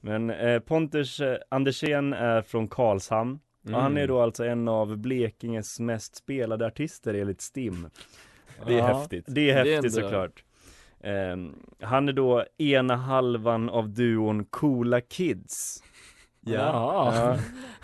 Men 0.00 0.30
eh, 0.30 0.58
Pontus 0.58 1.20
eh, 1.20 1.36
Andersén 1.48 2.12
är 2.12 2.42
från 2.42 2.68
Karlshamn 2.68 3.38
och 3.64 3.80
han 3.80 3.96
är 3.96 4.08
då 4.08 4.20
alltså 4.20 4.44
en 4.44 4.68
av 4.68 4.96
Blekinges 4.96 5.80
mest 5.80 6.16
spelade 6.16 6.66
artister 6.66 7.14
enligt 7.14 7.40
STIM 7.40 7.90
Det 8.66 8.74
är 8.74 8.78
Ja. 8.78 8.98
häftigt 8.98 9.24
Det 9.28 9.50
är 9.50 9.64
Det 9.64 9.70
är 9.70 9.74
häftigt 9.74 9.94
såklart 9.94 10.44
Ehm, 11.00 11.54
han 11.82 12.08
är 12.08 12.12
då 12.12 12.44
ena 12.58 12.96
halvan 12.96 13.68
av 13.70 13.88
duon 13.88 14.44
Coola 14.44 15.00
Kids. 15.00 15.82
Ja. 16.40 17.36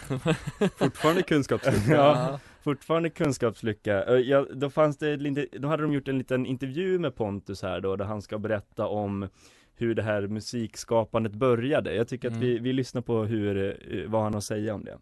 Fortfarande 0.76 1.22
kunskapslucka. 1.22 1.92
ja, 1.94 2.40
fortfarande 2.64 3.10
kunskapslycka. 3.10 4.18
Ja, 4.18 4.46
då 4.54 4.70
fanns 4.70 4.98
det 4.98 5.16
lite, 5.16 5.46
då 5.58 5.68
hade 5.68 5.82
de 5.82 5.92
gjort 5.92 6.08
en 6.08 6.18
liten 6.18 6.46
intervju 6.46 6.98
med 6.98 7.14
Pontus 7.14 7.62
här 7.62 7.80
då, 7.80 7.96
där 7.96 8.04
han 8.04 8.22
ska 8.22 8.38
berätta 8.38 8.86
om 8.86 9.28
hur 9.76 9.94
det 9.94 10.02
här 10.02 10.26
musikskapandet 10.26 11.32
började. 11.32 11.94
Jag 11.94 12.08
tycker 12.08 12.28
att 12.28 12.34
Mm. 12.34 12.46
vi, 12.46 12.58
vi 12.58 12.72
lyssnar 12.72 13.02
på 13.02 13.24
hur, 13.24 13.56
eh, 13.90 14.10
vad 14.10 14.22
han 14.22 14.32
har 14.32 14.38
att 14.38 14.44
säga 14.44 14.74
om 14.74 14.84
det. 14.84 14.98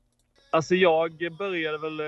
Alltså 0.50 0.74
jag 0.74 1.36
började 1.38 1.78
väl 1.78 2.00
eh, 2.00 2.06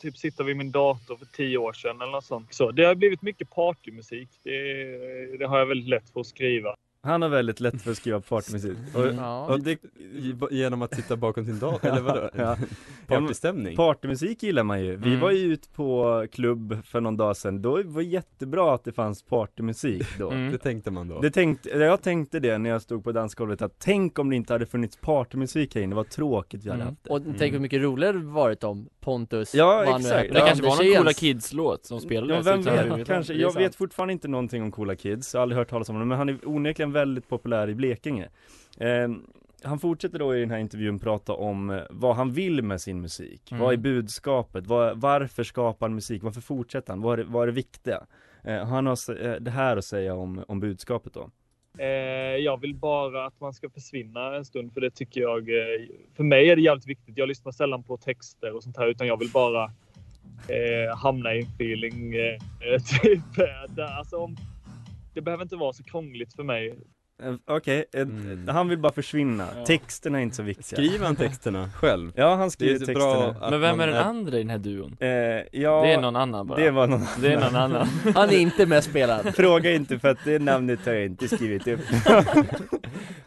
typ 0.00 0.16
sitta 0.16 0.42
vid 0.44 0.56
min 0.56 0.70
dator 0.70 1.16
för 1.16 1.26
tio 1.26 1.58
år 1.58 1.72
sedan 1.72 2.00
eller 2.00 2.12
något 2.12 2.24
sånt. 2.24 2.54
Så 2.54 2.70
det 2.70 2.84
har 2.84 2.94
blivit 2.94 3.22
mycket 3.22 3.50
partymusik. 3.50 4.28
Det, 4.42 4.52
det 5.38 5.46
har 5.46 5.58
jag 5.58 5.66
väldigt 5.66 5.88
lätt 5.88 6.10
för 6.10 6.20
att 6.20 6.26
skriva. 6.26 6.74
Han 7.02 7.22
har 7.22 7.28
väldigt 7.28 7.60
lätt 7.60 7.82
för 7.82 7.90
att 7.90 7.96
skriva 7.96 8.20
partymusik. 8.20 8.78
Och, 8.94 9.06
Ja. 9.06 9.46
och 9.46 9.60
det, 9.60 9.78
Genom 10.50 10.82
att 10.82 10.94
sitta 10.94 11.16
bakom 11.16 11.44
sin 11.44 11.58
dator, 11.58 11.88
eller 11.88 12.00
vadå? 12.00 12.30
Ja. 12.36 12.56
Partystämning? 13.06 13.76
Partymusik 13.76 14.42
gillar 14.42 14.62
man 14.64 14.84
ju. 14.84 14.96
Vi 14.96 15.08
Mm. 15.08 15.20
var 15.20 15.30
ju 15.30 15.38
ut 15.52 15.72
på 15.74 16.26
klubb 16.32 16.84
för 16.84 17.00
någon 17.00 17.16
dag 17.16 17.36
sedan. 17.36 17.62
Då 17.62 17.70
var 17.70 18.02
det 18.02 18.08
jättebra 18.08 18.74
att 18.74 18.84
det 18.84 18.92
fanns 18.92 19.22
partymusik 19.22 20.06
då. 20.18 20.30
Det 20.30 20.58
tänkte 20.58 20.90
man 20.90 21.08
då? 21.08 21.20
Det 21.20 21.30
tänkte, 21.30 21.68
jag 21.68 22.02
tänkte 22.02 22.40
det 22.40 22.58
när 22.58 22.70
jag 22.70 22.82
stod 22.82 23.04
på 23.04 23.12
dansgolvet 23.12 23.62
att 23.62 23.74
tänk 23.78 24.18
om 24.18 24.30
det 24.30 24.36
inte 24.36 24.52
hade 24.52 24.66
funnits 24.66 24.96
partymusik 24.96 25.74
här 25.74 25.82
inne, 25.82 25.94
vad 25.94 26.08
tråkigt 26.08 26.64
vi 26.64 26.70
hade 26.70 26.84
haft 26.84 27.04
det. 27.04 27.10
Och 27.10 27.22
tänk 27.38 27.52
hur 27.54 27.60
mycket 27.60 27.82
roligare 27.82 28.12
det 28.18 28.24
varit 28.24 28.64
om 28.64 28.88
Pontus 29.00 29.54
Ja, 29.54 29.96
exakt. 29.98 30.34
Det 30.34 30.40
kanske 30.40 30.64
var 30.66 30.84
någon 30.84 30.96
Coola. 30.96 31.12
Kids-låt 31.12 31.84
som 31.86 32.00
spelades 32.00 32.46
Ja, 32.46 32.56
vem 32.56 32.96
vet, 32.98 33.06
kanske. 33.06 33.34
Jag 33.34 33.54
vet 33.54 33.74
fortfarande 33.74 34.12
inte 34.12 34.28
någonting 34.28 34.62
om 34.62 34.72
Coola 34.72 34.94
Kids, 34.96 35.34
jag 35.34 35.38
har 35.38 35.42
aldrig 35.42 35.58
hört 35.58 35.68
talas 35.70 35.88
om 35.88 35.98
dem, 35.98 36.08
men 36.08 36.18
han 36.18 36.28
är 36.28 36.38
onekligen 36.44 36.89
väldigt 36.92 37.28
populär 37.28 37.68
i 37.68 37.74
Blekinge. 37.74 38.28
Eh, 38.78 39.08
han 39.62 39.78
fortsätter 39.78 40.18
då 40.18 40.36
i 40.36 40.40
den 40.40 40.50
här 40.50 40.58
intervjun 40.58 40.98
prata 40.98 41.32
om 41.32 41.70
eh, 41.70 41.82
vad 41.90 42.16
han 42.16 42.32
vill 42.32 42.62
med 42.62 42.80
sin 42.80 43.00
musik. 43.00 43.52
Mm. 43.52 43.64
Vad 43.64 43.72
är 43.72 43.76
budskapet? 43.76 44.66
Vad, 44.66 45.00
varför 45.00 45.42
skapar 45.42 45.86
han 45.86 45.94
musik? 45.94 46.22
Varför 46.22 46.40
fortsätter 46.40 46.92
han? 46.92 47.02
Vad 47.02 47.20
är, 47.20 47.24
vad 47.24 47.42
är 47.42 47.46
det 47.46 47.52
viktiga? 47.52 48.06
Eh, 48.44 48.66
han 48.66 48.86
har 48.86 49.26
eh, 49.26 49.34
det 49.34 49.50
här 49.50 49.76
att 49.76 49.84
säga 49.84 50.14
om, 50.14 50.44
om 50.48 50.60
budskapet 50.60 51.14
då. 51.14 51.30
Eh, 51.78 51.86
jag 52.36 52.60
vill 52.60 52.74
bara 52.74 53.26
att 53.26 53.40
man 53.40 53.52
ska 53.52 53.70
försvinna 53.70 54.36
en 54.36 54.44
stund 54.44 54.72
för 54.72 54.80
det 54.80 54.90
tycker 54.90 55.20
jag, 55.20 55.48
för 56.16 56.24
mig 56.24 56.50
är 56.50 56.56
det 56.56 56.62
jävligt 56.62 56.86
viktigt. 56.86 57.18
Jag 57.18 57.28
lyssnar 57.28 57.52
sällan 57.52 57.82
på 57.82 57.96
texter 57.96 58.54
och 58.54 58.62
sånt 58.62 58.76
här 58.76 58.86
utan 58.86 59.06
jag 59.06 59.18
vill 59.18 59.30
bara 59.30 59.64
eh, 60.48 60.96
hamna 60.96 61.34
i 61.34 61.40
en 61.40 61.46
feeling. 61.46 62.14
Eh, 62.14 62.82
typ, 63.02 63.36
där, 63.68 63.98
alltså, 63.98 64.16
om, 64.16 64.36
det 65.14 65.20
behöver 65.20 65.42
inte 65.42 65.56
vara 65.56 65.72
så 65.72 65.84
krångligt 65.84 66.34
för 66.36 66.42
mig. 66.42 66.78
Eh, 67.22 67.34
Okej, 67.46 67.84
eh, 67.92 68.06
han 68.54 68.68
vill 68.68 68.78
bara 68.78 68.92
försvinna. 68.92 69.48
Ja. 69.56 69.64
Texterna 69.64 70.18
är 70.18 70.22
inte 70.22 70.36
så 70.36 70.42
viktiga. 70.42 70.76
Skriver 70.76 71.06
han 71.06 71.16
texterna 71.16 71.70
själv? 71.74 72.12
Ja, 72.16 72.34
han 72.34 72.44
är 72.46 72.48
skriver 72.50 72.86
texterna. 72.86 73.50
Men 73.50 73.60
vem 73.60 73.80
är 73.80 73.86
den 73.86 73.96
andra 73.96 74.36
i 74.36 74.38
den 74.42 74.50
här 74.50 74.58
duon? 74.58 74.96
Eh, 75.00 75.08
ja, 75.08 75.82
Det 75.82 75.92
är 75.92 76.00
någon 76.00 76.16
annan 76.16 76.46
bara. 76.46 76.58
Det 76.60 76.70
var 76.70 76.86
någon 76.86 77.00
Det 77.20 77.32
är 77.32 77.40
någon 77.40 77.56
annan. 77.56 77.86
Han 78.14 78.28
är 78.30 78.38
inte 78.38 78.66
med 78.66 78.84
spelad. 78.84 79.34
Fråga 79.36 79.72
inte 79.72 79.98
för 79.98 80.08
att 80.08 80.18
det 80.24 80.38
namnet 80.38 80.86
har 80.86 80.92
jag 80.92 81.04
inte 81.04 81.28
skrivit 81.28 81.66
upp. 81.68 81.80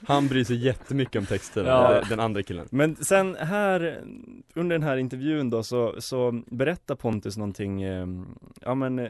Han 0.08 0.28
bryr 0.28 0.44
sig 0.44 0.56
jättemycket 0.56 1.16
om 1.20 1.26
texterna, 1.26 1.70
Ja. 1.70 2.02
den 2.10 2.20
andra 2.20 2.44
killen 2.44 2.68
Men 2.72 2.96
sen 2.96 3.36
här, 3.36 4.02
under 4.56 4.76
den 4.76 4.84
här 4.84 4.98
intervjun 4.98 5.50
då 5.50 5.64
så, 5.64 5.96
så 6.02 6.44
berättar 6.48 6.96
Pontus 6.96 7.38
någonting, 7.38 7.82
eh, 7.84 8.08
ja 8.62 8.76
men, 8.76 9.00
eh, 9.00 9.10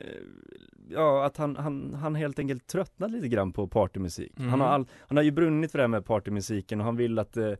ja 0.89 1.25
att 1.25 1.37
han, 1.37 1.55
han, 1.55 1.93
han 1.93 2.15
helt 2.15 2.39
enkelt 2.39 2.67
tröttnat 2.67 3.11
lite 3.11 3.27
grann 3.27 3.53
på 3.53 3.67
partymusik. 3.67 4.39
Mm. 4.39 4.49
Han, 4.49 4.61
har 4.61 4.67
all, 4.67 4.85
han 4.99 5.17
har 5.17 5.23
ju 5.23 5.31
brunnit 5.31 5.71
för 5.71 5.77
det 5.77 5.83
här 5.83 5.87
med 5.87 6.05
partymusiken 6.05 6.79
och 6.79 6.85
han 6.85 6.95
vill 6.95 7.19
att 7.19 7.37
eh, 7.37 7.53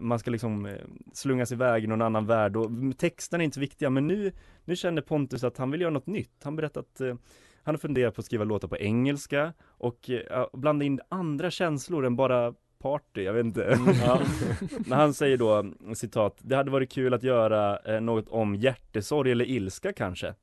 man 0.00 0.18
ska 0.18 0.30
liksom 0.30 0.66
eh, 0.66 0.74
slungas 1.12 1.52
iväg 1.52 1.84
i 1.84 1.86
någon 1.86 2.02
annan 2.02 2.26
värld 2.26 2.56
och 2.56 2.70
texterna 2.98 3.42
är 3.42 3.44
inte 3.44 3.54
så 3.54 3.60
viktiga 3.60 3.90
men 3.90 4.06
nu, 4.06 4.32
nu 4.64 4.76
känner 4.76 5.02
Pontus 5.02 5.44
att 5.44 5.56
han 5.56 5.70
vill 5.70 5.80
göra 5.80 5.90
något 5.90 6.06
nytt. 6.06 6.44
Han 6.44 6.56
berättar 6.56 6.80
att 6.80 7.00
eh, 7.00 7.14
han 7.62 7.74
har 7.74 7.78
funderat 7.78 8.14
på 8.14 8.20
att 8.20 8.26
skriva 8.26 8.44
låtar 8.44 8.68
på 8.68 8.78
engelska 8.78 9.52
och 9.66 10.10
eh, 10.10 10.46
blanda 10.52 10.84
in 10.84 11.00
andra 11.08 11.50
känslor 11.50 12.06
än 12.06 12.16
bara 12.16 12.54
party, 12.82 13.22
jag 13.22 13.32
vet 13.32 13.44
inte. 13.44 13.64
Mm, 13.64 13.94
ja. 14.04 14.20
Han 14.96 15.14
säger 15.14 15.36
då, 15.36 15.72
citat, 15.94 16.38
det 16.40 16.56
hade 16.56 16.70
varit 16.70 16.92
kul 16.92 17.14
att 17.14 17.22
göra 17.22 17.78
eh, 17.78 18.00
något 18.00 18.28
om 18.28 18.54
hjärtesorg 18.54 19.32
eller 19.32 19.44
ilska 19.44 19.92
kanske. 19.92 20.34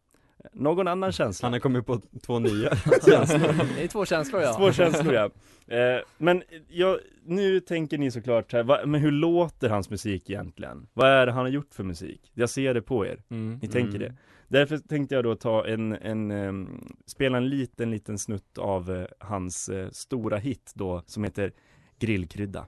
Någon 0.54 0.88
annan 0.88 1.12
känsla. 1.12 1.46
Han 1.46 1.54
har 1.54 1.60
kommit 1.60 1.86
på 1.86 2.02
två 2.26 2.40
nya 2.40 2.76
känslor. 3.06 3.76
Det 3.76 3.84
är 3.84 3.88
två 3.88 4.06
känslor 4.06 4.42
ja. 4.42 4.54
Två 4.54 4.72
känslor 4.72 5.14
ja. 5.14 5.30
Eh, 5.76 6.02
men 6.18 6.44
jag, 6.70 7.00
nu 7.26 7.60
tänker 7.60 7.98
ni 7.98 8.12
såklart 8.12 8.54
här, 8.54 8.64
va, 8.64 8.80
men 8.86 9.02
hur 9.02 9.12
låter 9.12 9.70
hans 9.70 9.90
musik 9.90 10.30
egentligen? 10.30 10.88
Vad 10.94 11.08
är 11.10 11.26
det 11.26 11.32
han 11.32 11.42
har 11.42 11.50
gjort 11.52 11.74
för 11.74 11.84
musik? 11.84 12.32
Jag 12.34 12.50
ser 12.50 12.74
det 12.74 12.82
på 12.82 13.06
er. 13.06 13.24
Mm. 13.30 13.60
Ni 13.62 13.68
tänker 13.68 13.96
Mm. 13.96 14.00
det. 14.02 14.16
Därför 14.48 14.78
tänkte 14.78 15.16
jag 15.16 15.24
då 15.24 15.36
ta 15.36 15.68
en, 15.68 15.92
en 15.94 16.32
ehm, 16.32 16.88
spela 17.06 17.38
en 17.38 17.50
liten, 17.50 17.92
liten 17.92 18.18
snutt 18.18 18.58
av 18.58 18.92
eh, 18.96 19.06
hans 19.20 19.70
eh, 19.70 19.90
stora 19.90 20.38
hit 20.38 20.72
då, 20.76 21.04
som 21.06 21.24
heter 21.24 21.52
Grillkrydda. 22.00 22.66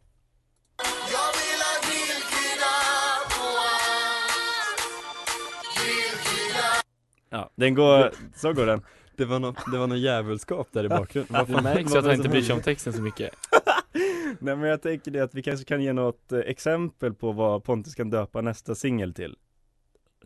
Ja, 7.30 7.50
den 7.56 7.76
går, 7.76 8.12
så 8.36 8.54
går 8.54 8.66
den. 8.66 8.82
Det 9.16 9.26
var 9.26 9.40
något, 9.40 9.72
det 9.72 9.78
var 9.78 9.88
något 9.88 9.98
djävulskap 9.98 10.68
där 10.72 10.84
i 10.84 10.90
bakgrunden 10.90 11.46
Det 11.48 11.62
märks 11.62 11.96
att 11.96 12.06
han 12.06 12.14
inte 12.14 12.30
bryr 12.30 12.42
sig 12.42 12.56
om 12.56 12.62
texten 12.62 12.94
så 12.94 13.02
mycket. 13.02 13.30
Nej 14.40 14.56
men 14.56 14.70
jag 14.70 14.82
tänker 14.82 15.12
det 15.12 15.20
att 15.20 15.36
vi 15.36 15.44
kanske 15.44 15.66
kan 15.66 15.82
ge 15.82 15.94
något 15.94 16.32
eh, 16.32 16.40
exempel 16.40 17.14
på 17.14 17.32
vad 17.32 17.64
Pontus 17.64 17.96
kan 17.96 18.10
döpa 18.10 18.42
nästa 18.42 18.76
singel 18.76 19.14
till. 19.14 19.36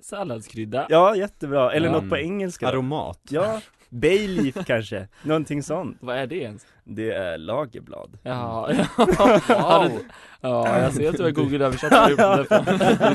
Salladskrydda. 0.01 0.85
Ja, 0.89 1.15
jättebra. 1.15 1.73
Eller 1.73 1.91
något 1.91 2.09
på 2.09 2.17
engelska. 2.17 2.67
Aromat 2.67 3.19
Ja, 3.29 3.61
Bayleaf 3.93 4.65
kanske. 4.65 5.07
Någonting 5.23 5.63
sånt. 5.63 5.97
Vad 6.01 6.17
är 6.17 6.27
det 6.27 6.35
ens? 6.35 6.65
Det 6.83 7.11
är 7.11 7.37
lagerblad. 7.37 8.17
Ja, 8.23 8.69
ja. 8.73 8.83
Har 9.55 9.89
du- 9.89 10.05
ja, 10.41 10.79
jag 10.79 10.93
ser 10.93 11.09
att 11.09 11.17
du 11.17 11.23
har 11.23 11.31
Google-översatt 11.31 11.91
det. 11.91 12.15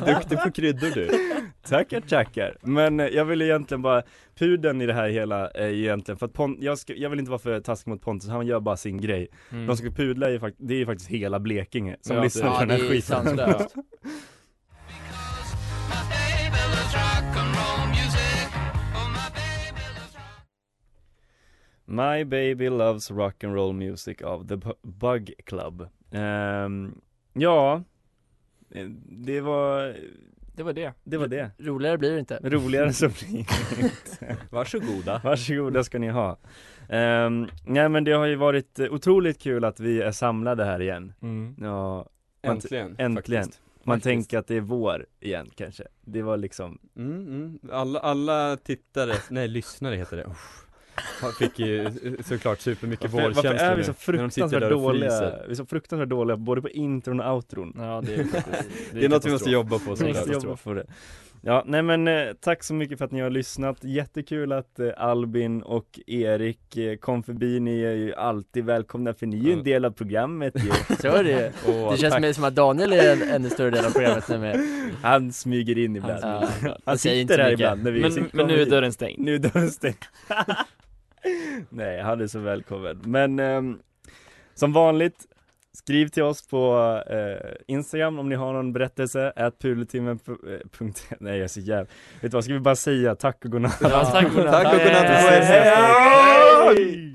Du 0.05 0.11
är 0.11 0.15
duktig 0.15 0.39
på 0.43 0.51
kryddor 0.51 0.91
du. 0.95 1.11
Tackar, 1.69 2.01
tackar. 2.01 2.57
Men 2.63 3.01
eh, 3.01 3.07
jag 3.07 3.25
vill 3.25 3.43
egentligen 3.43 3.83
bara, 3.83 4.03
pudeln 4.39 4.81
i 4.81 4.87
det 4.87 4.93
här 4.93 5.09
hela 5.09 5.51
är 5.51 5.69
egentligen 5.69 6.19
för 6.19 6.27
att 6.27 6.33
Pon- 6.33 6.57
jag, 6.61 6.79
ska, 6.79 6.95
jag 6.95 7.11
vill 7.11 7.19
inte 7.19 7.31
vara 7.31 7.39
för 7.39 7.61
taskig 7.61 7.91
mot 7.91 8.03
Pontus, 8.03 8.31
han 8.31 8.47
gör 8.47 8.61
bara 8.61 8.77
sin 8.77 9.01
grej. 9.01 9.29
Mm. 9.53 9.67
De 9.67 9.77
ska 9.77 9.91
pudla 9.91 10.27
är 10.27 10.31
ju 10.31 10.41
det 10.59 10.75
är 10.75 10.79
ju 10.79 10.87
faktiskt 10.87 11.11
hela 11.11 11.39
Blekinge 11.41 11.97
som 12.01 12.17
Ja, 12.17 12.23
lyssnar 12.23 12.51
på 12.55 12.61
den 12.65 12.71
här 12.71 12.89
skiten. 12.89 13.41
My 21.91 22.25
baby 22.25 22.69
loves 22.69 23.11
rock 23.11 23.45
and 23.45 23.55
roll 23.55 23.73
music 23.73 24.23
of 24.23 24.47
the 24.49 24.55
Bu- 24.57 24.77
Bug 24.83 25.33
Club. 25.47 25.89
Ehm, 26.13 27.01
ja, 27.33 27.83
eh, 28.75 28.87
det 29.09 29.41
var, 29.41 29.97
Det 30.55 30.63
var 30.63 30.73
det. 30.73 30.93
det 31.05 31.17
var 31.17 31.27
det. 31.27 31.51
Roligare 31.59 31.99
blir 31.99 32.11
det 32.13 32.19
inte. 32.19 32.39
Roligare 32.43 32.93
så 32.93 33.09
blir 33.29 33.33
det 33.33 33.83
inte. 33.83 34.37
Varsågoda 34.51 35.21
Varsågoda 35.25 35.85
ska 35.85 35.99
ni 35.99 36.09
ha. 36.09 36.39
Um, 36.91 37.49
nej 37.67 37.89
men 37.89 38.05
det 38.05 38.13
har 38.13 38.27
ju 38.27 38.37
varit 38.37 38.81
otroligt 38.91 39.39
kul 39.43 39.65
att 39.65 39.81
vi 39.81 40.03
är 40.03 40.13
samlade 40.13 40.65
här 40.65 40.81
igen. 40.83 41.13
Mm. 41.23 41.55
Ja, 41.61 42.09
Äntligen, 42.43 42.97
äntligen. 42.99 43.43
faktiskt. 43.45 43.63
Man 43.85 43.97
Faktiskt. 43.97 44.05
tänker 44.05 44.39
att 44.39 44.47
det 44.47 44.57
är 44.57 44.61
vår 44.61 45.07
igen 45.21 45.51
kanske. 45.55 45.85
Det 46.01 46.23
var 46.23 46.37
liksom, 46.37 46.79
Mm, 46.97 47.13
mm. 47.27 47.59
Alla, 47.73 47.99
alla 48.01 48.57
tittare, 48.57 49.13
nej 49.31 49.49
lyssnare 49.49 49.97
heter 49.97 50.17
det 50.17 50.25
Uff. 50.25 50.65
Han 51.21 51.33
Fick 51.33 51.59
ju 51.59 51.91
såklart 52.25 52.61
supermycket 52.61 53.11
vårkänslor 53.15 53.43
varför 53.43 53.65
är 53.65 53.77
vi 53.77 53.77
nu, 53.77 53.85
så 53.85 54.13
när 54.13 54.19
de 54.19 54.31
sitter 54.31 54.49
fruktansvärt 54.49 54.61
där 54.61 54.73
och 54.73 54.81
dåliga? 54.83 55.35
Vi 55.47 55.51
är 55.51 55.55
så 55.55 55.67
fruktansvärt 55.67 56.09
dåliga 56.09 56.37
både 56.37 56.63
på 56.63 56.69
intron 56.69 57.21
och 57.21 57.35
outron. 57.35 57.73
Ja, 57.77 58.03
det 58.07 58.15
är 58.15 58.25
faktiskt 58.25 58.69
Det 58.93 59.05
är 59.05 59.09
något 59.09 59.27
vi 59.27 59.31
måste 59.31 59.51
jobba 59.51 59.79
på 59.79 59.85
Vi 59.85 59.91
måste 59.91 60.15
såklart 60.15 60.45
jobba 60.45 60.57
på 60.57 60.75
det. 60.75 60.87
Ja, 61.41 61.63
nej 61.67 61.83
men 61.83 62.09
eh, 62.09 62.27
tack 62.41 62.65
så 62.65 62.75
mycket 62.75 62.99
för 62.99 63.05
att 63.05 63.13
ni 63.13 63.21
har 63.21 63.31
lyssnat. 63.31 63.85
Jättekul 63.85 64.53
att 64.53 64.79
eh, 64.79 64.89
Albin 64.97 65.63
och 65.63 66.01
Erik 66.07 66.77
eh, 66.77 66.97
kom 66.97 67.23
förbi. 67.23 67.61
Ni 67.61 67.81
är 67.83 67.93
ju 67.95 68.15
alltid 68.15 68.65
välkomna 68.65 69.15
för 69.15 69.27
ni 69.27 69.37
är 69.39 69.43
ju 69.43 69.53
en 69.53 69.59
Ja. 69.59 69.65
del 69.65 69.85
av 69.85 69.91
programmet 69.91 70.55
ju. 70.57 70.97
Så 71.01 71.09
är 71.09 71.25
det 71.25 71.53
Åh, 71.69 71.91
Det 71.93 71.97
känns 71.99 72.21
mer 72.21 72.33
som 72.33 72.45
att 72.45 72.55
Daniel 72.55 72.93
är 72.93 73.13
en 73.13 73.23
ännu 73.23 73.51
större 73.51 73.71
del 73.71 73.85
av 73.87 73.91
programmet 73.91 74.29
nu 74.29 74.39
med. 74.39 74.61
Han 75.03 75.33
smyger 75.33 75.79
in 75.79 75.97
ibland. 75.97 76.21
Ja, 76.23 76.49
Han 76.85 76.99
säger 76.99 77.21
inte 77.21 77.35
sitter 77.35 77.45
här 77.45 77.53
ibland 77.53 77.83
när 77.85 77.91
vi 77.91 78.01
Men, 78.01 78.29
men 78.33 78.47
nu 78.47 78.63
är 78.63 78.67
dörren 78.67 78.93
stängd. 78.93 79.19
Nu 79.19 79.35
är 79.35 79.39
dörren 79.39 79.71
stängd. 79.71 80.05
Nej, 81.69 82.03
han 82.03 82.21
är 82.21 82.27
så 82.27 82.39
välkommen. 82.39 83.03
Men 83.05 83.39
eh, 83.39 83.63
som 84.55 84.73
vanligt, 84.73 85.27
skriv 85.73 86.09
till 86.09 86.23
oss 86.23 86.49
på 86.49 87.03
eh, 87.11 87.51
Instagram 87.67 88.19
om 88.19 88.29
ni 88.29 88.35
har 88.35 88.53
någon 88.53 88.73
berättelse, 88.73 89.33
ät. 89.37 89.65
Eh, 89.65 89.71
Nej, 91.21 91.37
jag 91.37 91.45
är 91.45 91.49
så 91.49 91.61
jävla... 91.61 91.87
Vet 92.21 92.31
du 92.31 92.37
vad, 92.37 92.45
ska 92.45 92.53
vi 92.53 92.61
bara 92.61 92.77
säga 92.77 93.15
tack 93.15 93.45
och 93.45 93.51
godnatt? 93.51 93.79
Ja, 93.81 94.05
tack 94.05 94.27
och 94.27 94.35
godnatt! 94.35 94.53
tack 94.53 94.75
och 94.75 94.81
godnatt! 94.81 95.07
Hej! 95.07 95.45
Hej! 95.45 95.75
Hej! 96.77 97.15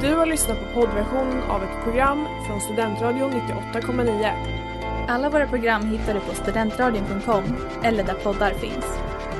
Du 0.00 0.14
har 0.14 0.26
lyssnat 0.26 0.58
på 0.58 0.80
poddversion 0.80 1.42
av 1.42 1.62
ett 1.62 1.84
program 1.84 2.26
från 2.46 2.60
Studentradion 2.60 3.30
98,9. 3.32 4.30
Alla 5.08 5.30
våra 5.30 5.46
program 5.46 5.82
hittar 5.82 6.14
du 6.14 6.20
på 6.20 6.34
studentradion.com 6.34 7.44
eller 7.82 8.04
där 8.04 8.14
poddar 8.14 8.50
finns. 8.50 8.98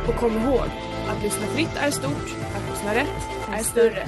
Och 0.09 0.15
kom 0.15 0.33
ihåg, 0.33 0.67
att 1.09 1.23
lyssna 1.23 1.47
fritt 1.47 1.77
är 1.77 1.91
stort, 1.91 2.37
att 2.57 2.71
lyssna 2.71 2.95
rätt 2.95 3.29
är 3.53 3.63
större. 3.63 4.07